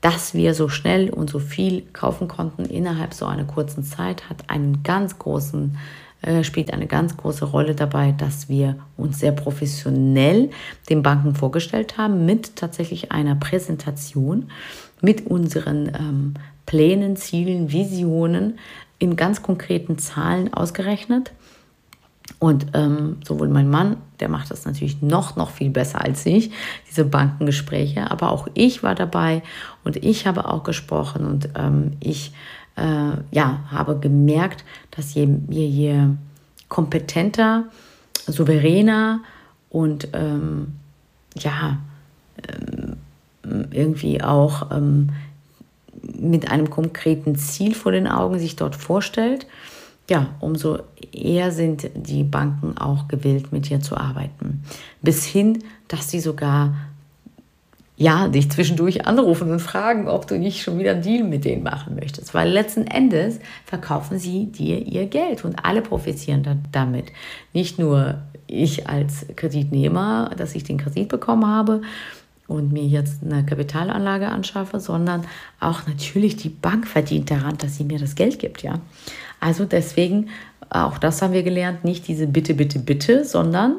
dass 0.06 0.36
wir 0.36 0.54
so 0.54 0.70
schnell 0.70 1.10
und 1.10 1.32
so 1.32 1.40
viel 1.40 1.82
kaufen 1.92 2.28
konnten 2.28 2.66
innerhalb 2.66 3.16
so 3.16 3.26
einer 3.26 3.46
kurzen 3.46 3.84
Zeit, 3.84 4.30
hat 4.30 4.52
einen 4.52 4.84
ganz 4.84 5.18
großen, 5.18 5.80
äh, 6.22 6.44
spielt 6.44 6.72
eine 6.72 6.86
ganz 6.86 7.18
große 7.18 7.44
Rolle 7.44 7.74
dabei, 7.74 8.12
dass 8.12 8.48
wir 8.48 8.76
uns 8.98 9.20
sehr 9.20 9.32
professionell 9.32 10.52
den 10.92 11.02
Banken 11.02 11.34
vorgestellt 11.34 11.98
haben 11.98 12.24
mit 12.24 12.56
tatsächlich 12.56 13.12
einer 13.12 13.34
Präsentation, 13.34 14.52
mit 15.02 15.28
unseren 15.28 15.88
ähm, 15.88 16.34
Plänen, 16.66 17.16
Zielen, 17.16 17.72
Visionen 17.72 18.60
in 19.00 19.16
ganz 19.16 19.42
konkreten 19.42 19.98
Zahlen 19.98 20.54
ausgerechnet. 20.54 21.32
Und 22.40 22.68
ähm, 22.74 23.18
sowohl 23.24 23.50
mein 23.50 23.70
Mann, 23.70 23.98
der 24.20 24.30
macht 24.30 24.50
das 24.50 24.66
natürlich 24.66 25.02
noch, 25.02 25.36
noch 25.36 25.52
viel 25.52 25.70
besser 25.70 26.02
als 26.02 26.26
ich, 26.26 26.52
diese 26.90 27.06
Bankengespräche, 27.06 28.10
aber 28.10 28.32
auch 28.32 28.48
ich 28.56 28.82
war 28.82 28.96
dabei 28.96 29.44
und 29.84 29.98
ich 29.98 30.26
habe 30.26 30.48
auch 30.48 30.64
gesprochen 30.64 31.26
und 31.26 31.50
ähm, 31.56 31.94
ich 32.00 32.34
äh, 32.78 33.12
ja, 33.32 33.60
habe 33.70 34.00
gemerkt, 34.00 34.66
dass 34.92 35.14
je, 35.14 35.30
je, 35.50 35.66
je 35.68 36.08
kompetenter, 36.68 37.66
souveräner 38.28 39.22
und 39.70 40.10
ähm, 40.14 40.74
ja, 41.38 41.78
ähm, 42.48 42.95
irgendwie 43.72 44.22
auch 44.22 44.72
ähm, 44.72 45.10
mit 46.02 46.52
einem 46.52 46.70
konkreten 46.70 47.36
Ziel 47.36 47.74
vor 47.74 47.92
den 47.92 48.08
Augen 48.08 48.40
sich 48.40 48.56
dort 48.56 48.76
vorstellt, 48.76 49.48
ja, 50.10 50.28
umso 50.40 50.80
eher 51.12 51.52
sind 51.52 51.90
die 51.96 52.24
Banken 52.24 52.78
auch 52.78 53.08
gewillt, 53.08 53.52
mit 53.52 53.70
dir 53.70 53.82
zu 53.82 53.98
arbeiten. 53.98 54.64
Bis 55.02 55.26
hin, 55.26 55.64
dass 55.88 56.12
sie 56.12 56.20
sogar 56.20 56.76
ja, 57.98 58.28
dich 58.28 58.52
zwischendurch 58.52 59.08
anrufen 59.08 59.50
und 59.52 59.62
fragen, 59.62 60.08
ob 60.08 60.28
du 60.28 60.38
nicht 60.38 60.62
schon 60.62 60.78
wieder 60.78 60.92
einen 60.92 61.02
Deal 61.02 61.24
mit 61.24 61.46
denen 61.46 61.64
machen 61.64 61.96
möchtest. 61.96 62.34
Weil 62.34 62.50
letzten 62.50 62.86
Endes 62.86 63.40
verkaufen 63.66 64.20
sie 64.20 64.48
dir 64.48 64.86
ihr 64.86 65.06
Geld 65.06 65.46
und 65.46 65.64
alle 65.64 65.82
profitieren 65.82 66.44
da, 66.44 66.58
damit. 66.72 67.14
Nicht 67.54 67.80
nur 67.80 68.16
ich 68.48 68.88
als 68.88 69.26
Kreditnehmer, 69.36 70.32
dass 70.38 70.56
ich 70.56 70.66
den 70.66 70.78
Kredit 70.78 71.08
bekommen 71.08 71.48
habe 71.48 71.82
und 72.48 72.72
mir 72.72 72.84
jetzt 72.84 73.24
eine 73.24 73.46
Kapitalanlage 73.46 74.28
anschaffe, 74.28 74.80
sondern 74.80 75.26
auch 75.60 75.88
natürlich 75.88 76.36
die 76.36 76.50
Bank 76.50 76.88
verdient 76.88 77.32
daran, 77.32 77.58
dass 77.58 77.78
sie 77.78 77.84
mir 77.84 78.00
das 78.00 78.16
Geld 78.16 78.40
gibt, 78.40 78.64
ja. 78.64 78.80
Also 79.40 79.66
deswegen, 79.66 80.30
auch 80.70 80.98
das 80.98 81.22
haben 81.22 81.34
wir 81.34 81.44
gelernt, 81.44 81.84
nicht 81.84 82.08
diese 82.08 82.28
Bitte, 82.28 82.54
Bitte, 82.54 82.80
Bitte, 82.80 83.26
sondern 83.26 83.78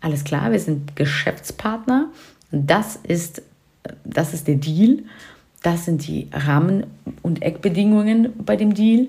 alles 0.00 0.24
klar, 0.24 0.52
wir 0.52 0.60
sind 0.60 0.96
Geschäftspartner. 0.96 2.08
Das 2.50 2.96
ist, 2.96 3.42
das 4.04 4.34
ist 4.34 4.46
der 4.48 4.56
Deal. 4.56 5.04
Das 5.62 5.84
sind 5.84 6.06
die 6.06 6.28
Rahmen- 6.32 6.86
und 7.22 7.42
Eckbedingungen 7.42 8.32
bei 8.44 8.56
dem 8.56 8.74
Deal. 8.74 9.08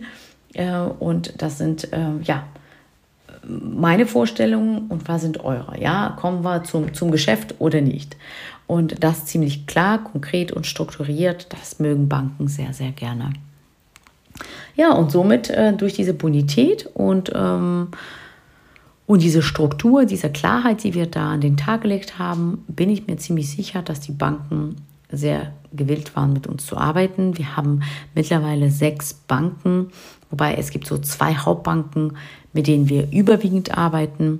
Äh, 0.54 0.80
und 0.80 1.41
das 1.41 1.60
sind, 1.60 1.93
äh, 1.93 2.17
ja, 2.24 2.48
meine 3.50 4.06
Vorstellungen 4.06 4.88
und 4.90 5.08
was 5.08 5.22
sind 5.22 5.44
eure? 5.44 5.80
Ja, 5.80 6.16
kommen 6.20 6.44
wir 6.44 6.64
zum, 6.64 6.94
zum 6.94 7.12
Geschäft 7.12 7.56
oder 7.60 7.82
nicht? 7.82 8.16
Und 8.68 9.04
das 9.04 9.26
ziemlich 9.26 9.66
klar, 9.66 10.04
konkret 10.04 10.52
und 10.52 10.68
strukturiert, 10.68 11.48
das 11.50 11.80
mögen 11.80 12.08
Banken 12.08 12.48
sehr, 12.48 12.74
sehr 12.74 12.92
gerne. 12.92 13.34
Ja, 14.76 14.94
und 14.94 15.12
somit 15.12 15.50
äh, 15.50 15.74
durch 15.74 15.94
diese 15.94 16.14
Bonität 16.14 16.88
und, 16.94 17.32
ähm, 17.36 17.88
und 19.08 19.24
diese 19.24 19.42
Struktur, 19.42 20.06
diese 20.06 20.30
Klarheit, 20.30 20.84
die 20.84 20.94
wir 20.94 21.08
da 21.08 21.32
an 21.32 21.42
den 21.42 21.58
Tag 21.58 21.82
gelegt 21.82 22.20
haben, 22.20 22.64
bin 22.68 22.90
ich 22.90 23.08
mir 23.08 23.18
ziemlich 23.18 23.50
sicher, 23.50 23.82
dass 23.82 24.00
die 24.00 24.12
Banken 24.12 24.76
sehr 25.12 25.54
gewillt 25.74 26.16
waren, 26.16 26.34
mit 26.34 26.48
uns 26.48 26.66
zu 26.66 26.78
arbeiten. 26.78 27.38
Wir 27.38 27.58
haben 27.58 27.82
mittlerweile 28.16 28.70
sechs 28.70 29.14
Banken, 29.14 29.88
wobei 30.30 30.56
es 30.56 30.70
gibt 30.70 30.86
so 30.88 30.98
zwei 31.00 31.36
Hauptbanken, 31.36 32.14
mit 32.54 32.68
denen 32.68 32.90
wir 32.90 33.12
überwiegend 33.12 33.78
arbeiten 33.78 34.40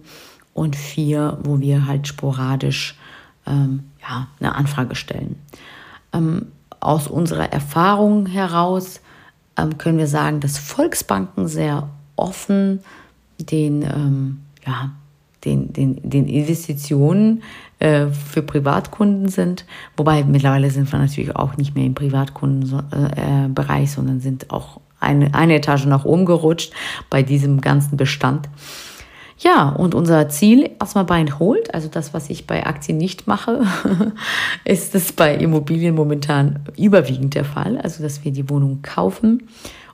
und 0.54 0.76
vier, 0.76 1.38
wo 1.44 1.60
wir 1.60 1.86
halt 1.86 2.08
sporadisch 2.08 2.98
ähm, 3.46 3.86
ja, 4.02 4.28
eine 4.40 4.56
Anfrage 4.56 4.96
stellen. 4.96 5.36
Ähm, 6.14 6.48
aus 6.80 7.08
unserer 7.08 7.52
Erfahrung 7.52 8.26
heraus 8.26 9.02
ähm, 9.58 9.78
können 9.78 9.98
wir 9.98 10.08
sagen, 10.08 10.40
dass 10.40 10.58
Volksbanken 10.58 11.48
sehr 11.48 11.90
offen 12.16 12.80
den, 13.40 13.84
ähm, 13.84 14.42
ja, 14.66 14.92
den, 15.46 15.72
den, 15.72 16.10
den 16.10 16.28
Investitionen 16.28 17.44
äh, 17.80 18.08
für 18.08 18.42
Privatkunden 18.42 19.30
sind. 19.30 19.66
Wobei 19.96 20.24
mittlerweile 20.24 20.70
sind 20.72 20.92
wir 20.92 21.00
natürlich 21.00 21.36
auch 21.36 21.56
nicht 21.58 21.76
mehr 21.76 21.86
im 21.86 21.96
Privatkundenbereich, 21.96 23.84
äh, 23.84 23.88
sondern 23.88 24.20
sind 24.20 24.52
auch 24.52 24.82
eine, 25.00 25.34
eine 25.34 25.56
Etage 25.56 25.86
nach 25.86 26.06
oben 26.06 26.26
gerutscht 26.26 26.74
bei 27.10 27.24
diesem 27.24 27.62
ganzen 27.62 27.98
Bestand. 27.98 28.50
Ja, 29.42 29.70
und 29.70 29.96
unser 29.96 30.28
Ziel, 30.28 30.72
erstmal 30.82 31.06
Buy 31.06 31.22
and 31.22 31.40
Hold, 31.40 31.74
also 31.74 31.88
das, 31.88 32.14
was 32.14 32.30
ich 32.30 32.46
bei 32.46 32.66
Aktien 32.66 32.98
nicht 32.98 33.26
mache, 33.26 33.62
ist 34.66 34.96
es 34.96 35.14
bei 35.14 35.34
Immobilien 35.34 35.96
momentan 35.96 36.60
überwiegend 36.78 37.36
der 37.36 37.46
Fall. 37.46 37.78
Also, 37.78 38.04
dass 38.04 38.26
wir 38.26 38.34
die 38.34 38.50
Wohnung 38.50 38.82
kaufen 38.82 39.48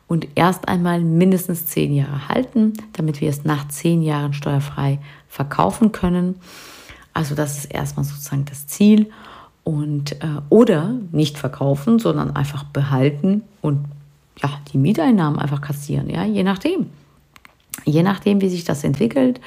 und 0.07 0.27
erst 0.33 0.67
einmal 0.67 1.01
mindestens 1.01 1.67
zehn 1.67 1.93
Jahre 1.93 2.27
halten, 2.27 2.73
damit 2.93 3.21
wir 3.21 3.29
es 3.29 3.43
nach 3.43 3.67
zehn 3.67 4.01
Jahren 4.01 4.33
steuerfrei 4.33 4.99
verkaufen 5.27 5.91
können. 5.91 6.35
Also, 7.13 7.35
das 7.35 7.59
ist 7.59 7.65
erstmal 7.65 8.03
sozusagen 8.03 8.45
das 8.45 8.65
Ziel. 8.65 9.11
Und, 9.63 10.23
äh, 10.23 10.41
oder 10.49 10.93
nicht 11.11 11.37
verkaufen, 11.37 11.97
sondern 11.97 12.35
einfach 12.35 12.63
behalten 12.65 13.43
und 13.61 13.85
ja, 14.41 14.59
die 14.71 14.77
Mieteinnahmen 14.77 15.39
einfach 15.39 15.61
kassieren, 15.61 16.09
ja, 16.09 16.23
je 16.23 16.43
nachdem. 16.43 16.87
Je 17.83 18.03
nachdem, 18.03 18.39
wie 18.41 18.49
sich 18.49 18.63
das 18.63 18.83
entwickelt, 18.83 19.41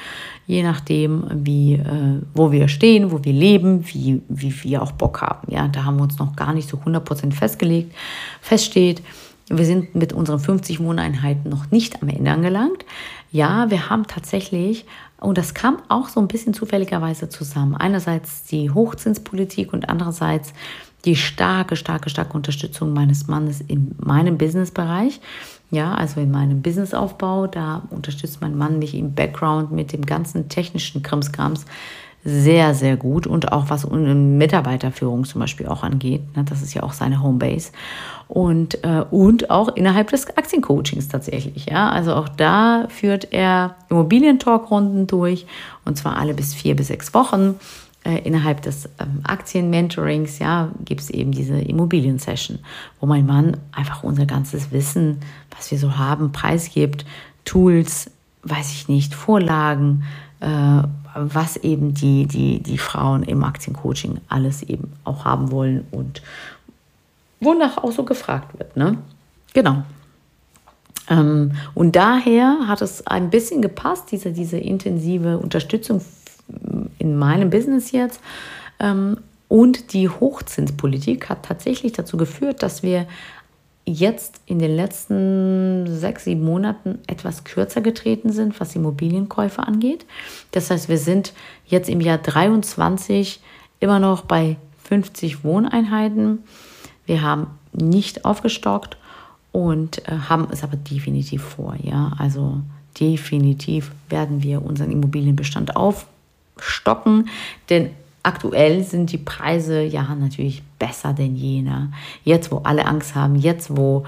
je 0.46 0.62
nachdem, 0.62 1.24
wie, 1.33 1.74
äh, 1.74 2.20
wo 2.35 2.53
wir 2.53 2.68
stehen, 2.68 3.11
wo 3.11 3.24
wir 3.24 3.33
leben, 3.33 3.87
wie, 3.88 4.20
wie 4.29 4.55
wir 4.64 4.83
auch 4.83 4.92
Bock 4.92 5.22
haben. 5.22 5.51
Ja, 5.51 5.66
da 5.68 5.85
haben 5.85 5.96
wir 5.96 6.03
uns 6.03 6.18
noch 6.18 6.37
gar 6.37 6.53
nicht 6.53 6.68
so 6.68 6.77
100% 6.77 7.33
festgelegt. 7.33 7.94
Feststeht, 8.40 9.03
wir 9.48 9.64
sind 9.64 9.94
mit 9.94 10.12
unseren 10.12 10.38
50 10.38 10.81
Wohneinheiten 10.81 11.51
noch 11.51 11.70
nicht 11.70 12.03
am 12.03 12.09
Ende 12.09 12.31
angelangt. 12.31 12.85
Ja, 13.33 13.70
wir 13.70 13.88
haben 13.88 14.07
tatsächlich, 14.07 14.85
und 15.20 15.38
das 15.38 15.55
kam 15.55 15.79
auch 15.88 16.09
so 16.09 16.20
ein 16.20 16.29
bisschen 16.29 16.55
zufälligerweise 16.55 17.29
zusammen, 17.29 17.74
einerseits 17.74 18.44
die 18.44 18.70
Hochzinspolitik 18.70 19.72
und 19.72 19.88
andererseits 19.88 20.53
die 21.05 21.17
starke, 21.17 21.77
starke, 21.77 22.11
starke 22.11 22.35
Unterstützung 22.35 22.93
meines 22.93 23.29
Mannes 23.29 23.61
in 23.61 23.95
meinem 23.99 24.39
Businessbereich. 24.39 25.21
Ja, 25.71 25.95
also 25.95 26.21
in 26.21 26.31
meinem 26.31 26.63
Businessaufbau, 26.63 27.47
da 27.47 27.83
unterstützt 27.91 28.41
mein 28.41 28.57
Mann 28.57 28.79
mich 28.79 28.95
im 28.95 29.15
Background 29.15 29.71
mit 29.71 29.93
dem 29.93 30.07
ganzen 30.07 30.49
technischen 30.49 31.03
Krimskrams 31.03 31.67
sehr, 32.25 32.75
sehr 32.75 32.97
gut 32.97 33.27
und 33.27 33.53
auch 33.53 33.71
was 33.71 33.89
Mitarbeiterführung 33.89 35.25
zum 35.25 35.41
Beispiel 35.41 35.67
auch 35.67 35.83
angeht. 35.83 36.37
Ne, 36.37 36.45
das 36.45 36.63
ist 36.63 36.75
ja 36.75 36.83
auch 36.83 36.93
seine 36.93 37.23
Homebase. 37.23 37.71
Und, 38.27 38.83
äh, 38.85 39.05
und 39.11 39.51
auch 39.51 39.69
innerhalb 39.77 40.11
des 40.11 40.37
Aktiencoachings 40.37 41.09
tatsächlich. 41.09 41.67
Ja, 41.67 41.91
also 41.91 42.15
auch 42.15 42.29
da 42.29 42.87
führt 42.89 43.33
er 43.33 43.77
Immobilientalkrunden 43.89 45.07
durch 45.07 45.47
und 45.85 45.97
zwar 45.97 46.17
alle 46.19 46.35
bis 46.35 46.55
vier 46.55 46.75
bis 46.77 46.89
sechs 46.89 47.15
Wochen. 47.15 47.55
Äh, 48.09 48.21
innerhalb 48.21 48.62
des 48.62 48.88
ähm, 48.99 49.21
Aktien-Mentorings, 49.25 50.38
ja, 50.38 50.71
gibt 50.83 51.03
es 51.03 51.11
eben 51.11 51.31
diese 51.31 51.61
Immobilien-Session, 51.61 52.59
wo 53.01 53.07
mein 53.07 53.27
Mann 53.27 53.59
einfach 53.71 54.03
unser 54.03 54.25
ganzes 54.25 54.73
Wissen, 54.73 55.18
was 55.55 55.71
wir 55.71 55.79
so 55.79 55.99
haben, 55.99 56.33
preisgibt, 56.33 57.05
Tools, 57.44 58.11
weiß 58.44 58.73
ich 58.73 58.88
nicht, 58.88 59.14
Vorlagen, 59.14 60.05
äh, 60.40 60.83
was 61.16 61.59
eben 61.59 61.92
die, 61.92 62.25
die, 62.25 62.62
die 62.62 62.79
Frauen 62.79 63.25
im 63.25 63.44
Aktiencoaching 63.44 64.23
alles 64.31 64.62
eben 64.62 64.90
auch 65.05 65.27
haben 65.27 65.51
wollen 65.51 65.87
und 65.90 66.23
wonach 67.40 67.77
auch 67.77 67.92
so 67.92 68.05
gefragt 68.05 68.59
wird. 68.59 68.75
Ne? 68.75 68.97
Genau. 69.53 69.83
Ähm, 71.11 71.53
und 71.75 71.94
daher 71.94 72.61
hat 72.66 72.81
es 72.81 73.07
ein 73.07 73.29
bisschen 73.29 73.61
gepasst, 73.61 74.12
diese, 74.12 74.33
diese 74.33 74.57
intensive 74.57 75.37
Unterstützung 75.37 76.01
in 76.99 77.17
meinem 77.17 77.51
Business 77.51 77.93
jetzt. 77.93 78.21
Ähm, 78.81 79.19
und 79.49 79.93
die 79.95 80.09
Hochzinspolitik 80.09 81.29
hat 81.29 81.45
tatsächlich 81.45 81.93
dazu 81.93 82.17
geführt, 82.17 82.63
dass 82.63 82.83
wir 82.83 83.07
jetzt 83.87 84.43
in 84.45 84.59
den 84.59 84.77
letzten 84.77 85.87
sechs, 85.87 86.25
sieben 86.25 86.45
Monaten 86.45 86.99
etwas 87.07 87.45
kürzer 87.45 87.81
getreten 87.81 88.31
sind, 88.31 88.61
was 88.61 88.77
Immobilienkäufe 88.77 89.63
angeht. 89.63 90.05
Das 90.51 90.71
heißt, 90.71 90.91
wir 90.91 90.99
sind 90.99 91.33
jetzt 91.67 91.89
im 91.89 92.03
Jahr 92.03 92.19
23 92.19 93.41
immer 93.81 93.99
noch 93.99 94.23
bei 94.23 94.57
50 94.85 95.43
Wohneinheiten. 95.45 96.45
Wir 97.07 97.23
haben 97.23 97.47
nicht 97.73 98.27
aufgestockt 98.27 98.99
und 99.53 100.07
äh, 100.07 100.13
haben 100.29 100.49
es 100.51 100.63
aber 100.63 100.77
definitiv 100.77 101.43
vor. 101.43 101.75
Ja, 101.83 102.13
also 102.19 102.61
definitiv 103.01 103.93
werden 104.11 104.43
wir 104.43 104.63
unseren 104.63 104.91
Immobilienbestand 104.91 105.77
aufstocken, 106.59 107.29
denn 107.71 107.90
aktuell 108.23 108.85
sind 108.85 109.12
die 109.12 109.18
Preise 109.18 109.83
ja 109.83 110.14
natürlich 110.14 110.62
besser 110.79 111.12
denn 111.12 111.37
jener. 111.37 111.90
Jetzt, 112.25 112.51
wo 112.53 112.59
alle 112.59 112.87
Angst 112.87 113.14
haben, 113.14 113.37
jetzt, 113.37 113.77
wo, 113.77 114.05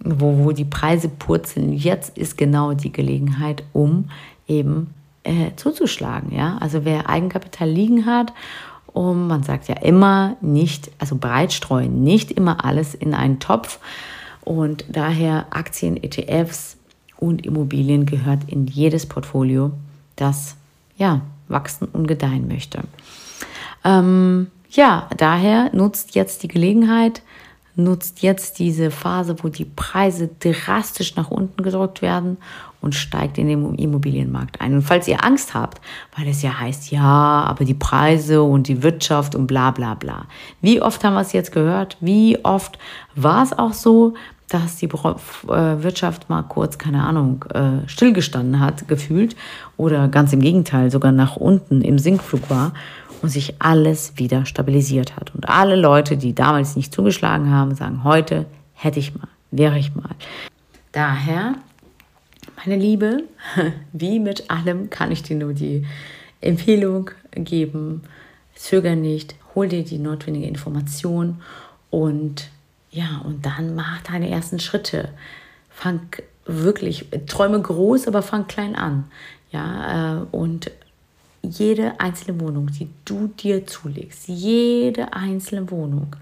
wo, 0.00 0.44
wo 0.44 0.52
die 0.52 0.64
Preise 0.64 1.08
purzeln, 1.08 1.72
jetzt 1.72 2.16
ist 2.16 2.36
genau 2.36 2.74
die 2.74 2.92
Gelegenheit, 2.92 3.64
um 3.72 4.10
eben 4.46 4.92
äh, 5.24 5.50
zuzuschlagen. 5.56 6.34
Ja? 6.34 6.58
Also 6.60 6.84
wer 6.84 7.08
Eigenkapital 7.08 7.68
liegen 7.68 8.06
hat 8.06 8.32
und 8.86 9.26
man 9.26 9.42
sagt 9.42 9.68
ja 9.68 9.76
immer 9.76 10.36
nicht, 10.40 10.90
also 10.98 11.16
breitstreuen, 11.16 12.04
nicht 12.04 12.30
immer 12.30 12.64
alles 12.64 12.94
in 12.94 13.14
einen 13.14 13.40
Topf. 13.40 13.78
Und 14.42 14.84
daher 14.88 15.46
Aktien, 15.50 15.96
ETFs 15.96 16.76
und 17.16 17.46
Immobilien 17.46 18.04
gehört 18.04 18.40
in 18.46 18.66
jedes 18.66 19.06
Portfolio, 19.06 19.72
das 20.16 20.56
ja 20.96 21.22
wachsen 21.48 21.88
und 21.92 22.06
gedeihen 22.06 22.48
möchte. 22.48 22.80
Ähm, 23.84 24.48
ja, 24.70 25.08
daher 25.16 25.70
nutzt 25.74 26.14
jetzt 26.14 26.42
die 26.42 26.48
Gelegenheit, 26.48 27.22
nutzt 27.76 28.22
jetzt 28.22 28.58
diese 28.58 28.90
Phase, 28.90 29.36
wo 29.42 29.48
die 29.48 29.64
Preise 29.64 30.30
drastisch 30.40 31.16
nach 31.16 31.30
unten 31.30 31.62
gedrückt 31.62 32.02
werden 32.02 32.38
und 32.80 32.94
steigt 32.94 33.38
in 33.38 33.48
den 33.48 33.74
Immobilienmarkt 33.76 34.60
ein. 34.60 34.74
Und 34.74 34.82
falls 34.82 35.08
ihr 35.08 35.24
Angst 35.24 35.54
habt, 35.54 35.80
weil 36.16 36.28
es 36.28 36.42
ja 36.42 36.60
heißt, 36.60 36.90
ja, 36.90 37.00
aber 37.02 37.64
die 37.64 37.74
Preise 37.74 38.42
und 38.42 38.68
die 38.68 38.82
Wirtschaft 38.82 39.34
und 39.34 39.46
bla 39.46 39.70
bla 39.70 39.94
bla. 39.94 40.26
Wie 40.60 40.82
oft 40.82 41.02
haben 41.02 41.14
wir 41.14 41.22
es 41.22 41.32
jetzt 41.32 41.50
gehört? 41.50 41.96
Wie 42.00 42.44
oft 42.44 42.78
war 43.14 43.42
es 43.42 43.52
auch 43.52 43.72
so, 43.72 44.14
dass 44.48 44.76
die 44.76 44.86
äh, 44.86 44.88
Wirtschaft 44.88 46.28
mal 46.28 46.42
kurz, 46.42 46.78
keine 46.78 47.04
Ahnung, 47.04 47.44
äh, 47.52 47.88
stillgestanden 47.88 48.60
hat, 48.60 48.86
gefühlt, 48.88 49.36
oder 49.76 50.08
ganz 50.08 50.32
im 50.32 50.40
Gegenteil, 50.40 50.90
sogar 50.90 51.12
nach 51.12 51.36
unten 51.36 51.82
im 51.82 51.98
Sinkflug 51.98 52.50
war 52.50 52.72
und 53.22 53.30
sich 53.30 53.54
alles 53.58 54.12
wieder 54.16 54.44
stabilisiert 54.44 55.16
hat. 55.16 55.34
Und 55.34 55.48
alle 55.48 55.76
Leute, 55.76 56.16
die 56.16 56.34
damals 56.34 56.76
nicht 56.76 56.92
zugeschlagen 56.92 57.50
haben, 57.50 57.74
sagen, 57.74 58.04
heute 58.04 58.46
hätte 58.74 58.98
ich 58.98 59.14
mal, 59.14 59.28
wäre 59.50 59.78
ich 59.78 59.94
mal. 59.94 60.10
Daher, 60.92 61.54
meine 62.58 62.76
Liebe, 62.76 63.24
wie 63.92 64.20
mit 64.20 64.50
allem 64.50 64.90
kann 64.90 65.10
ich 65.10 65.22
dir 65.22 65.36
nur 65.36 65.54
die 65.54 65.86
Empfehlung 66.40 67.10
geben, 67.32 68.02
zöger 68.54 68.94
nicht, 68.94 69.34
hol 69.54 69.68
dir 69.68 69.84
die 69.84 69.98
notwendige 69.98 70.46
Information 70.46 71.40
und 71.90 72.50
ja, 72.94 73.22
und 73.24 73.44
dann 73.44 73.74
mach 73.74 74.02
deine 74.02 74.30
ersten 74.30 74.60
Schritte. 74.60 75.08
Fang 75.68 76.00
wirklich, 76.46 77.08
träume 77.26 77.60
groß, 77.60 78.06
aber 78.06 78.22
fang 78.22 78.46
klein 78.46 78.76
an. 78.76 79.06
Ja, 79.50 80.20
äh, 80.20 80.26
und 80.30 80.70
jede 81.42 81.98
einzelne 81.98 82.40
Wohnung, 82.40 82.68
die 82.68 82.88
du 83.04 83.26
dir 83.26 83.66
zulegst, 83.66 84.28
jede 84.28 85.12
einzelne 85.12 85.70
Wohnung 85.72 86.14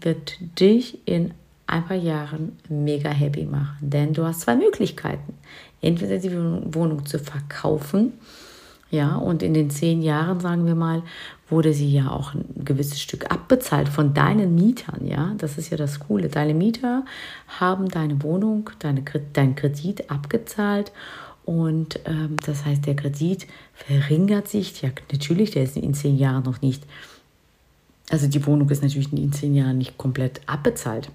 wird 0.00 0.38
dich 0.60 0.98
in 1.06 1.34
ein 1.66 1.84
paar 1.86 1.96
Jahren 1.96 2.56
mega 2.68 3.10
happy 3.10 3.44
machen. 3.44 3.76
Denn 3.80 4.14
du 4.14 4.24
hast 4.24 4.42
zwei 4.42 4.54
Möglichkeiten. 4.54 5.34
Entweder 5.80 6.18
die 6.18 6.32
Wohnung 6.32 7.04
zu 7.04 7.18
verkaufen, 7.18 8.12
ja, 8.92 9.16
und 9.16 9.42
in 9.42 9.54
den 9.54 9.70
zehn 9.70 10.02
Jahren, 10.02 10.38
sagen 10.40 10.66
wir 10.66 10.74
mal, 10.74 11.02
wurde 11.48 11.72
sie 11.72 11.90
ja 11.90 12.10
auch 12.10 12.34
ein 12.34 12.44
gewisses 12.62 13.00
Stück 13.00 13.30
abbezahlt 13.30 13.88
von 13.88 14.12
deinen 14.12 14.54
Mietern, 14.54 15.06
ja. 15.06 15.32
Das 15.38 15.56
ist 15.56 15.70
ja 15.70 15.78
das 15.78 15.98
Coole. 15.98 16.28
Deine 16.28 16.52
Mieter 16.52 17.06
haben 17.58 17.88
deine 17.88 18.22
Wohnung, 18.22 18.68
deine, 18.80 19.02
dein 19.32 19.56
Kredit 19.56 20.10
abgezahlt 20.10 20.92
und 21.46 22.00
ähm, 22.04 22.36
das 22.44 22.66
heißt, 22.66 22.84
der 22.84 22.94
Kredit 22.94 23.46
verringert 23.72 24.48
sich. 24.48 24.82
Ja, 24.82 24.90
natürlich, 25.10 25.52
der 25.52 25.62
ist 25.62 25.78
in 25.78 25.94
zehn 25.94 26.18
Jahren 26.18 26.44
noch 26.44 26.60
nicht. 26.60 26.82
Also 28.10 28.26
die 28.26 28.44
Wohnung 28.44 28.68
ist 28.68 28.82
natürlich 28.82 29.10
in 29.10 29.32
zehn 29.32 29.54
Jahren 29.54 29.78
nicht 29.78 29.96
komplett 29.96 30.42
abbezahlt. 30.44 31.10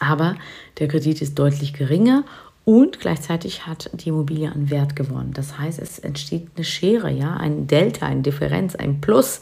Aber 0.00 0.34
der 0.80 0.88
Kredit 0.88 1.22
ist 1.22 1.38
deutlich 1.38 1.72
geringer 1.72 2.24
und 2.68 3.00
gleichzeitig 3.00 3.66
hat 3.66 3.88
die 3.94 4.10
Immobilie 4.10 4.52
an 4.52 4.68
Wert 4.68 4.94
gewonnen. 4.94 5.32
Das 5.32 5.58
heißt, 5.58 5.78
es 5.78 5.98
entsteht 6.00 6.48
eine 6.54 6.66
Schere, 6.66 7.10
ja, 7.10 7.34
ein 7.34 7.66
Delta, 7.66 8.04
eine 8.04 8.20
Differenz, 8.20 8.76
ein 8.76 9.00
Plus, 9.00 9.40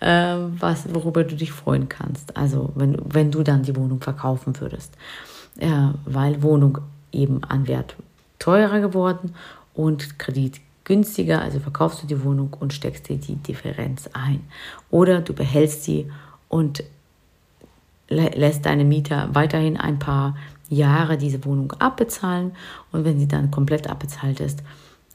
äh, 0.00 0.36
was, 0.58 0.94
worüber 0.94 1.22
du 1.22 1.36
dich 1.36 1.52
freuen 1.52 1.90
kannst. 1.90 2.34
Also 2.34 2.72
wenn, 2.74 2.96
wenn 3.04 3.30
du 3.30 3.42
dann 3.42 3.62
die 3.62 3.76
Wohnung 3.76 4.00
verkaufen 4.00 4.58
würdest. 4.58 4.94
Ja, 5.60 5.92
weil 6.06 6.42
Wohnung 6.42 6.78
eben 7.12 7.44
an 7.44 7.68
Wert 7.68 7.94
teurer 8.38 8.80
geworden 8.80 9.34
und 9.74 10.18
Kredit 10.18 10.58
günstiger, 10.84 11.42
also 11.42 11.60
verkaufst 11.60 12.02
du 12.02 12.06
die 12.06 12.24
Wohnung 12.24 12.56
und 12.58 12.72
steckst 12.72 13.06
dir 13.06 13.18
die 13.18 13.36
Differenz 13.36 14.08
ein. 14.14 14.40
Oder 14.90 15.20
du 15.20 15.34
behältst 15.34 15.84
sie 15.84 16.10
und 16.48 16.82
lässt 18.08 18.64
deine 18.64 18.84
Mieter 18.86 19.28
weiterhin 19.34 19.76
ein 19.76 19.98
paar 19.98 20.36
Jahre 20.72 21.18
diese 21.18 21.44
Wohnung 21.44 21.72
abbezahlen 21.72 22.52
und 22.90 23.04
wenn 23.04 23.18
sie 23.18 23.28
dann 23.28 23.50
komplett 23.50 23.88
abbezahlt 23.88 24.40
ist, 24.40 24.62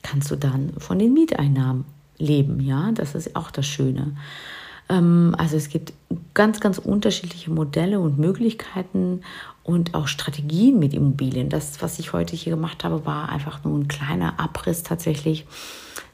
kannst 0.04 0.30
du 0.32 0.36
dann 0.36 0.74
von 0.78 1.00
den 1.00 1.14
Mieteinnahmen 1.14 1.86
leben, 2.18 2.60
ja, 2.60 2.92
das 2.94 3.16
ist 3.16 3.36
auch 3.36 3.52
das 3.52 3.66
Schöne. 3.66 4.16
Ähm, 4.90 5.36
also 5.38 5.58
es 5.58 5.70
gibt 5.70 5.94
ganz, 6.34 6.60
ganz 6.60 6.78
unterschiedliche 6.78 7.52
Modelle 7.52 8.00
und 8.00 8.18
Möglichkeiten 8.18 9.22
und 9.64 9.94
auch 9.94 10.08
Strategien 10.08 10.80
mit 10.80 10.94
Immobilien. 10.94 11.50
Das, 11.50 11.82
was 11.82 12.00
ich 12.00 12.14
heute 12.14 12.36
hier 12.36 12.52
gemacht 12.54 12.84
habe, 12.84 13.06
war 13.06 13.30
einfach 13.30 13.64
nur 13.64 13.78
ein 13.78 13.88
kleiner 13.88 14.40
Abriss 14.40 14.84
tatsächlich 14.84 15.46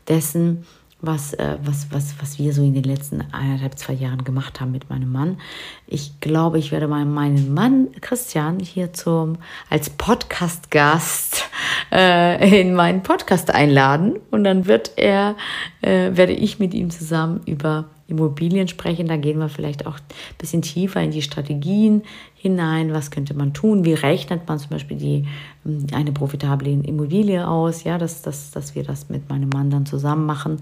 dessen, 0.07 0.65
was, 1.03 1.33
äh, 1.33 1.57
was, 1.63 1.87
was, 1.91 2.15
was 2.19 2.39
wir 2.39 2.53
so 2.53 2.63
in 2.63 2.73
den 2.73 2.83
letzten 2.83 3.21
eineinhalb, 3.33 3.77
zwei 3.77 3.93
Jahren 3.93 4.23
gemacht 4.23 4.61
haben 4.61 4.71
mit 4.71 4.89
meinem 4.89 5.11
Mann. 5.11 5.37
Ich 5.85 6.19
glaube, 6.21 6.57
ich 6.57 6.71
werde 6.71 6.87
mal 6.87 7.05
meinen 7.05 7.53
Mann 7.53 7.89
Christian 8.01 8.59
hier 8.59 8.93
zum, 8.93 9.37
als 9.69 9.89
Podcast-Gast 9.89 11.43
äh, 11.91 12.61
in 12.61 12.73
meinen 12.73 13.03
Podcast 13.03 13.53
einladen 13.53 14.19
und 14.31 14.45
dann 14.45 14.65
wird 14.65 14.93
er, 14.95 15.35
äh, 15.81 16.11
werde 16.13 16.33
ich 16.33 16.57
mit 16.59 16.73
ihm 16.73 16.89
zusammen 16.89 17.41
über 17.45 17.85
Immobilien 18.13 18.67
sprechen. 18.67 19.07
Da 19.07 19.17
gehen 19.17 19.39
wir 19.39 19.49
vielleicht 19.49 19.85
auch 19.85 19.95
ein 19.95 20.37
bisschen 20.37 20.61
tiefer 20.61 21.01
in 21.01 21.11
die 21.11 21.21
Strategien 21.21 22.03
hinein. 22.35 22.93
Was 22.93 23.11
könnte 23.11 23.33
man 23.33 23.53
tun? 23.53 23.85
Wie 23.85 23.93
rechnet 23.93 24.47
man 24.47 24.59
zum 24.59 24.69
Beispiel 24.69 24.97
die, 24.97 25.27
ähm, 25.65 25.87
eine 25.93 26.11
profitable 26.11 26.71
Immobilie 26.71 27.47
aus? 27.47 27.83
Ja, 27.83 27.97
dass, 27.97 28.21
dass, 28.21 28.51
dass 28.51 28.75
wir 28.75 28.83
das 28.83 29.09
mit 29.09 29.29
meinem 29.29 29.49
Mann 29.49 29.69
dann 29.69 29.85
zusammen 29.85 30.25
machen 30.25 30.61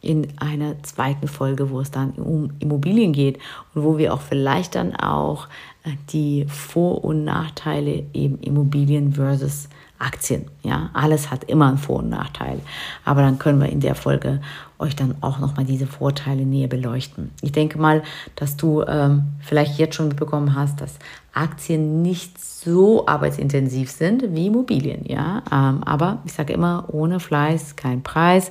in 0.00 0.28
einer 0.36 0.82
zweiten 0.82 1.28
Folge, 1.28 1.70
wo 1.70 1.80
es 1.80 1.90
dann 1.90 2.10
um 2.12 2.50
Immobilien 2.58 3.12
geht 3.12 3.38
und 3.74 3.84
wo 3.84 3.98
wir 3.98 4.12
auch 4.14 4.20
vielleicht 4.20 4.74
dann 4.74 4.96
auch 4.96 5.48
äh, 5.84 5.90
die 6.10 6.46
Vor- 6.48 7.04
und 7.04 7.24
Nachteile 7.24 8.04
eben 8.12 8.38
Immobilien 8.40 9.12
versus 9.12 9.68
Aktien. 10.02 10.46
Ja, 10.62 10.90
alles 10.92 11.30
hat 11.30 11.44
immer 11.44 11.68
einen 11.68 11.78
Vor- 11.78 12.00
und 12.00 12.10
Nachteil. 12.10 12.60
Aber 13.04 13.22
dann 13.22 13.38
können 13.38 13.60
wir 13.60 13.68
in 13.68 13.80
der 13.80 13.94
Folge 13.94 14.40
euch 14.78 14.96
dann 14.96 15.14
auch 15.20 15.38
nochmal 15.38 15.64
diese 15.64 15.86
Vorteile 15.86 16.44
näher 16.44 16.68
beleuchten. 16.68 17.30
Ich 17.40 17.52
denke 17.52 17.78
mal, 17.78 18.02
dass 18.34 18.56
du 18.56 18.82
ähm, 18.82 19.24
vielleicht 19.40 19.78
jetzt 19.78 19.94
schon 19.94 20.08
mitbekommen 20.08 20.54
hast, 20.54 20.80
dass 20.80 20.98
Aktien 21.32 22.02
nicht 22.02 22.42
so 22.42 23.06
arbeitsintensiv 23.06 23.90
sind 23.90 24.34
wie 24.34 24.48
Immobilien. 24.48 25.04
Ja, 25.06 25.42
ähm, 25.50 25.84
aber 25.84 26.18
ich 26.24 26.32
sage 26.32 26.52
immer, 26.52 26.86
ohne 26.88 27.20
Fleiß 27.20 27.76
kein 27.76 28.02
Preis. 28.02 28.50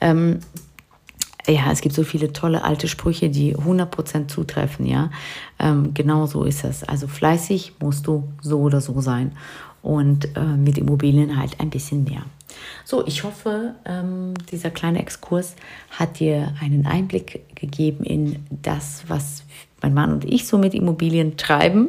Ähm, 0.00 0.40
ja, 1.48 1.72
es 1.72 1.80
gibt 1.80 1.94
so 1.94 2.04
viele 2.04 2.32
tolle 2.32 2.62
alte 2.62 2.86
Sprüche, 2.86 3.30
die 3.30 3.56
100% 3.56 4.28
zutreffen, 4.28 4.86
ja. 4.86 5.10
Ähm, 5.58 5.94
genau 5.94 6.26
so 6.26 6.44
ist 6.44 6.64
es. 6.64 6.84
Also 6.84 7.08
fleißig 7.08 7.74
musst 7.80 8.06
du 8.06 8.28
so 8.42 8.60
oder 8.60 8.80
so 8.80 9.00
sein 9.00 9.32
und 9.82 10.36
äh, 10.36 10.40
mit 10.40 10.78
Immobilien 10.78 11.38
halt 11.38 11.60
ein 11.60 11.70
bisschen 11.70 12.04
mehr. 12.04 12.22
So, 12.84 13.06
ich 13.06 13.24
hoffe, 13.24 13.74
ähm, 13.84 14.34
dieser 14.50 14.70
kleine 14.70 15.00
Exkurs 15.00 15.54
hat 15.90 16.18
dir 16.18 16.54
einen 16.60 16.86
Einblick 16.86 17.42
gegeben 17.54 18.04
in 18.04 18.44
das, 18.50 19.04
was 19.08 19.44
mein 19.82 19.94
Mann 19.94 20.12
und 20.12 20.24
ich 20.24 20.46
so 20.46 20.58
mit 20.58 20.74
Immobilien 20.74 21.36
treiben. 21.36 21.88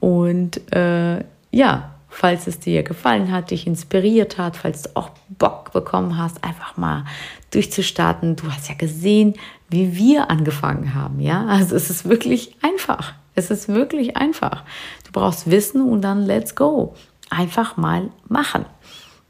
Und 0.00 0.72
äh, 0.72 1.24
ja, 1.50 1.94
falls 2.08 2.46
es 2.46 2.60
dir 2.60 2.82
gefallen 2.82 3.32
hat, 3.32 3.50
dich 3.50 3.66
inspiriert 3.66 4.38
hat, 4.38 4.56
falls 4.56 4.82
du 4.82 4.90
auch 4.94 5.10
Bock 5.28 5.72
bekommen 5.72 6.16
hast, 6.16 6.44
einfach 6.44 6.76
mal 6.76 7.04
durchzustarten. 7.50 8.36
Du 8.36 8.50
hast 8.50 8.68
ja 8.68 8.74
gesehen, 8.74 9.34
wie 9.68 9.96
wir 9.96 10.30
angefangen 10.30 10.94
haben, 10.94 11.20
ja? 11.20 11.46
Also 11.46 11.74
es 11.74 11.90
ist 11.90 12.08
wirklich 12.08 12.56
einfach. 12.62 13.14
Es 13.34 13.50
ist 13.50 13.68
wirklich 13.68 14.16
einfach. 14.16 14.64
Du 15.04 15.12
brauchst 15.12 15.50
Wissen 15.50 15.82
und 15.82 16.02
dann 16.02 16.24
let's 16.24 16.54
go. 16.54 16.94
Einfach 17.30 17.76
mal 17.76 18.10
machen. 18.28 18.64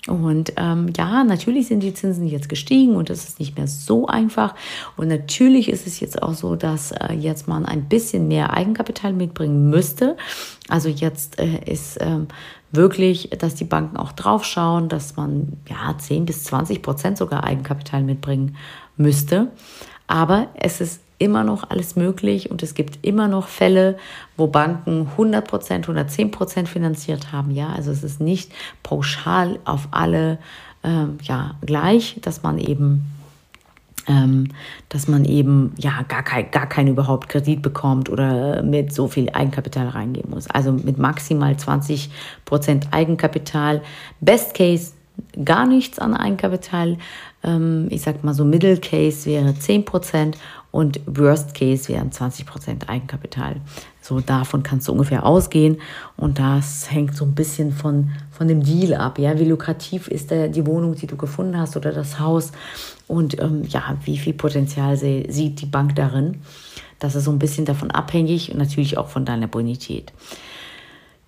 Und 0.09 0.53
ähm, 0.57 0.93
ja, 0.97 1.25
natürlich 1.25 1.67
sind 1.67 1.81
die 1.81 1.95
Zinsen 1.95 2.27
jetzt 2.27 2.49
gestiegen 2.49 2.95
und 2.95 3.11
es 3.11 3.29
ist 3.29 3.41
nicht 3.41 3.57
mehr 3.57 3.67
so 3.67 4.07
einfach. 4.07 4.55
Und 4.97 5.09
natürlich 5.09 5.69
ist 5.69 5.87
es 5.87 6.01
jetzt 6.01 6.23
auch 6.23 6.35
so, 6.35 6.55
dass 6.55 6.93
äh, 6.93 7.13
jetzt 7.13 7.49
man 7.49 7.67
ein 7.67 7.89
bisschen 7.89 8.29
mehr 8.29 8.53
Eigenkapital 8.53 9.13
mitbringen 9.13 9.69
müsste. 9.69 10.17
Also 10.69 10.89
jetzt 10.89 11.39
äh, 11.41 11.61
ist 11.65 11.99
ähm, 12.01 12.29
wirklich, 12.71 13.31
dass 13.39 13.55
die 13.55 13.65
Banken 13.65 13.97
auch 13.97 14.13
drauf 14.13 14.45
schauen, 14.45 14.89
dass 14.89 15.17
man 15.17 15.55
ja 15.69 15.97
10 15.99 16.27
bis 16.27 16.45
20 16.45 16.83
Prozent 16.83 17.19
sogar 17.19 17.45
Eigenkapital 17.45 18.03
mitbringen 18.03 18.57
müsste. 18.97 19.49
Aber 20.07 20.49
es 20.55 20.81
ist 20.81 21.01
immer 21.19 21.45
noch 21.45 21.71
alles 21.71 21.97
möglich 21.97 22.51
und 22.51 22.63
es 22.63 22.75
gibt 22.75 23.05
immer 23.05 23.29
noch 23.29 23.49
Fälle, 23.49 23.97
wo 24.37 24.47
Banken 24.47 25.09
100 25.13 25.47
Prozent, 25.47 25.85
110 25.85 26.31
Prozent 26.31 26.69
finanziert 26.69 27.33
haben. 27.33 27.51
Ja, 27.51 27.71
also 27.71 27.91
es 27.91 28.05
ist 28.05 28.21
nicht 28.21 28.53
pauschal 28.83 29.59
auf 29.65 29.89
alle 29.93 30.39
ähm, 30.85 31.19
ja, 31.23 31.55
gleich, 31.63 32.19
dass 32.23 32.43
man 32.43 32.59
eben 32.59 33.07
ähm, 34.09 34.49
dass 34.89 35.09
man 35.09 35.25
eben 35.25 35.75
ja 35.79 36.03
gar 36.07 36.23
kein, 36.23 36.51
gar 36.51 36.69
keinen 36.69 36.89
überhaupt 36.89 37.29
Kredit 37.29 37.61
bekommt 37.61 38.09
oder 38.09 38.63
mit 38.63 38.93
so 38.93 39.09
viel 39.09 39.31
Eigenkapital 39.31 39.89
reingehen 39.89 40.31
muss. 40.31 40.49
Also 40.49 40.73
mit 40.73 40.99
maximal 40.99 41.57
20 41.57 42.11
Prozent 42.45 42.89
Eigenkapital. 42.93 43.83
Best 44.21 44.55
Case 44.55 44.93
gar 45.45 45.67
nichts 45.67 45.99
an 45.99 46.15
Eigenkapital. 46.15 46.99
Ähm, 47.43 47.89
ich 47.91 48.03
sag 48.03 48.23
mal 48.23 48.35
so 48.35 48.45
Middle 48.45 48.77
Case 48.79 49.29
wäre 49.29 49.55
10 49.59 49.85
Prozent 49.85 50.39
und 50.77 51.01
Worst 51.07 51.55
Case 51.55 51.89
wären 51.89 52.11
20% 52.11 52.87
Eigenkapital. 52.87 53.63
So 54.03 54.21
davon 54.21 54.63
kannst 54.63 54.87
du 54.87 54.93
ungefähr 54.93 55.25
ausgehen 55.25 55.79
und 56.19 56.39
das 56.39 56.93
hängt 56.93 57.17
so 57.17 57.25
ein 57.25 57.35
bisschen 57.35 57.73
von, 57.73 58.11
von 58.31 58.47
dem 58.47 58.63
Deal 58.63 58.93
ab. 58.93 59.19
Ja, 59.19 59.39
wie 59.39 59.47
lukrativ 59.47 60.07
ist 60.07 60.31
der, 60.31 60.49
die 60.49 60.67
Wohnung, 60.67 60.95
die 60.95 61.07
du 61.07 61.17
gefunden 61.17 61.57
hast 61.57 61.79
oder 61.79 61.93
das 61.93 62.21
Haus 62.21 62.53
und 63.09 63.41
ähm, 63.41 63.63
ja, 63.67 63.97
wie 64.05 64.19
viel 64.19 64.35
Potenzial 64.35 64.99
sie, 64.99 65.25
sieht 65.31 65.63
die 65.63 65.67
Bank 65.67 65.97
darin. 65.97 66.43
Das 66.99 67.15
ist 67.15 67.25
so 67.25 67.31
ein 67.31 67.39
bisschen 67.39 67.65
davon 67.65 67.91
abhängig 67.91 68.53
und 68.53 68.59
natürlich 68.59 68.99
auch 68.99 69.09
von 69.09 69.25
deiner 69.25 69.47
Bonität. 69.47 70.13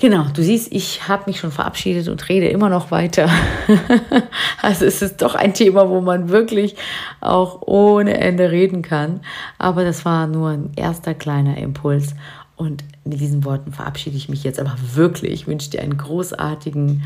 Genau, 0.01 0.27
du 0.33 0.45
siehst, 0.45 0.73
ich 0.73 1.09
habe 1.09 1.25
mich 1.27 1.41
schon 1.41 1.51
verabschiedet 1.51 2.07
und 2.07 2.29
rede 2.29 2.47
immer 2.47 2.69
noch 2.69 2.93
weiter. 2.93 3.29
also 4.63 4.85
es 4.85 5.03
ist 5.03 5.21
doch 5.23 5.35
ein 5.35 5.55
Thema, 5.55 5.91
wo 5.91 6.01
man 6.01 6.29
wirklich 6.29 6.77
auch 7.21 7.63
ohne 7.67 8.17
Ende 8.19 8.53
reden 8.53 8.83
kann. 8.83 9.21
Aber 9.59 9.83
das 9.83 10.05
war 10.05 10.29
nur 10.29 10.51
ein 10.51 10.71
erster 10.77 11.15
kleiner 11.15 11.59
Impuls. 11.59 12.15
Und 12.55 12.85
mit 13.05 13.19
diesen 13.21 13.45
Worten 13.45 13.73
verabschiede 13.73 14.17
ich 14.17 14.29
mich 14.29 14.45
jetzt 14.45 14.61
aber 14.61 14.77
wirklich. 14.95 15.33
Ich 15.33 15.47
wünsche 15.49 15.71
dir 15.71 15.83
einen 15.83 15.97
großartigen 15.97 17.03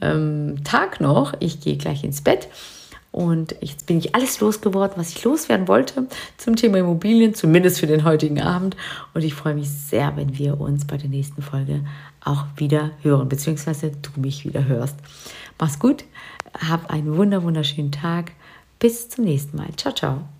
ähm, 0.00 0.64
Tag 0.64 0.98
noch. 0.98 1.34
Ich 1.40 1.60
gehe 1.60 1.76
gleich 1.76 2.04
ins 2.04 2.22
Bett. 2.22 2.48
Und 3.12 3.56
jetzt 3.60 3.86
bin 3.86 3.98
ich 3.98 4.14
alles 4.14 4.40
losgeworden, 4.40 4.96
was 4.96 5.10
ich 5.10 5.24
loswerden 5.24 5.66
wollte 5.66 6.06
zum 6.36 6.54
Thema 6.54 6.78
Immobilien, 6.78 7.34
zumindest 7.34 7.80
für 7.80 7.88
den 7.88 8.04
heutigen 8.04 8.40
Abend. 8.40 8.76
Und 9.14 9.24
ich 9.24 9.34
freue 9.34 9.54
mich 9.54 9.68
sehr, 9.68 10.16
wenn 10.16 10.38
wir 10.38 10.60
uns 10.60 10.86
bei 10.86 10.96
der 10.96 11.08
nächsten 11.08 11.42
Folge 11.42 11.84
auch 12.24 12.44
wieder 12.56 12.92
hören, 13.02 13.28
beziehungsweise 13.28 13.90
du 13.90 14.20
mich 14.20 14.44
wieder 14.44 14.64
hörst. 14.66 14.96
Mach's 15.58 15.78
gut, 15.78 16.04
hab 16.68 16.90
einen 16.90 17.16
wunder 17.16 17.42
wunderschönen 17.42 17.92
Tag. 17.92 18.32
Bis 18.78 19.08
zum 19.08 19.24
nächsten 19.24 19.56
Mal. 19.56 19.68
Ciao, 19.76 19.92
ciao. 19.92 20.39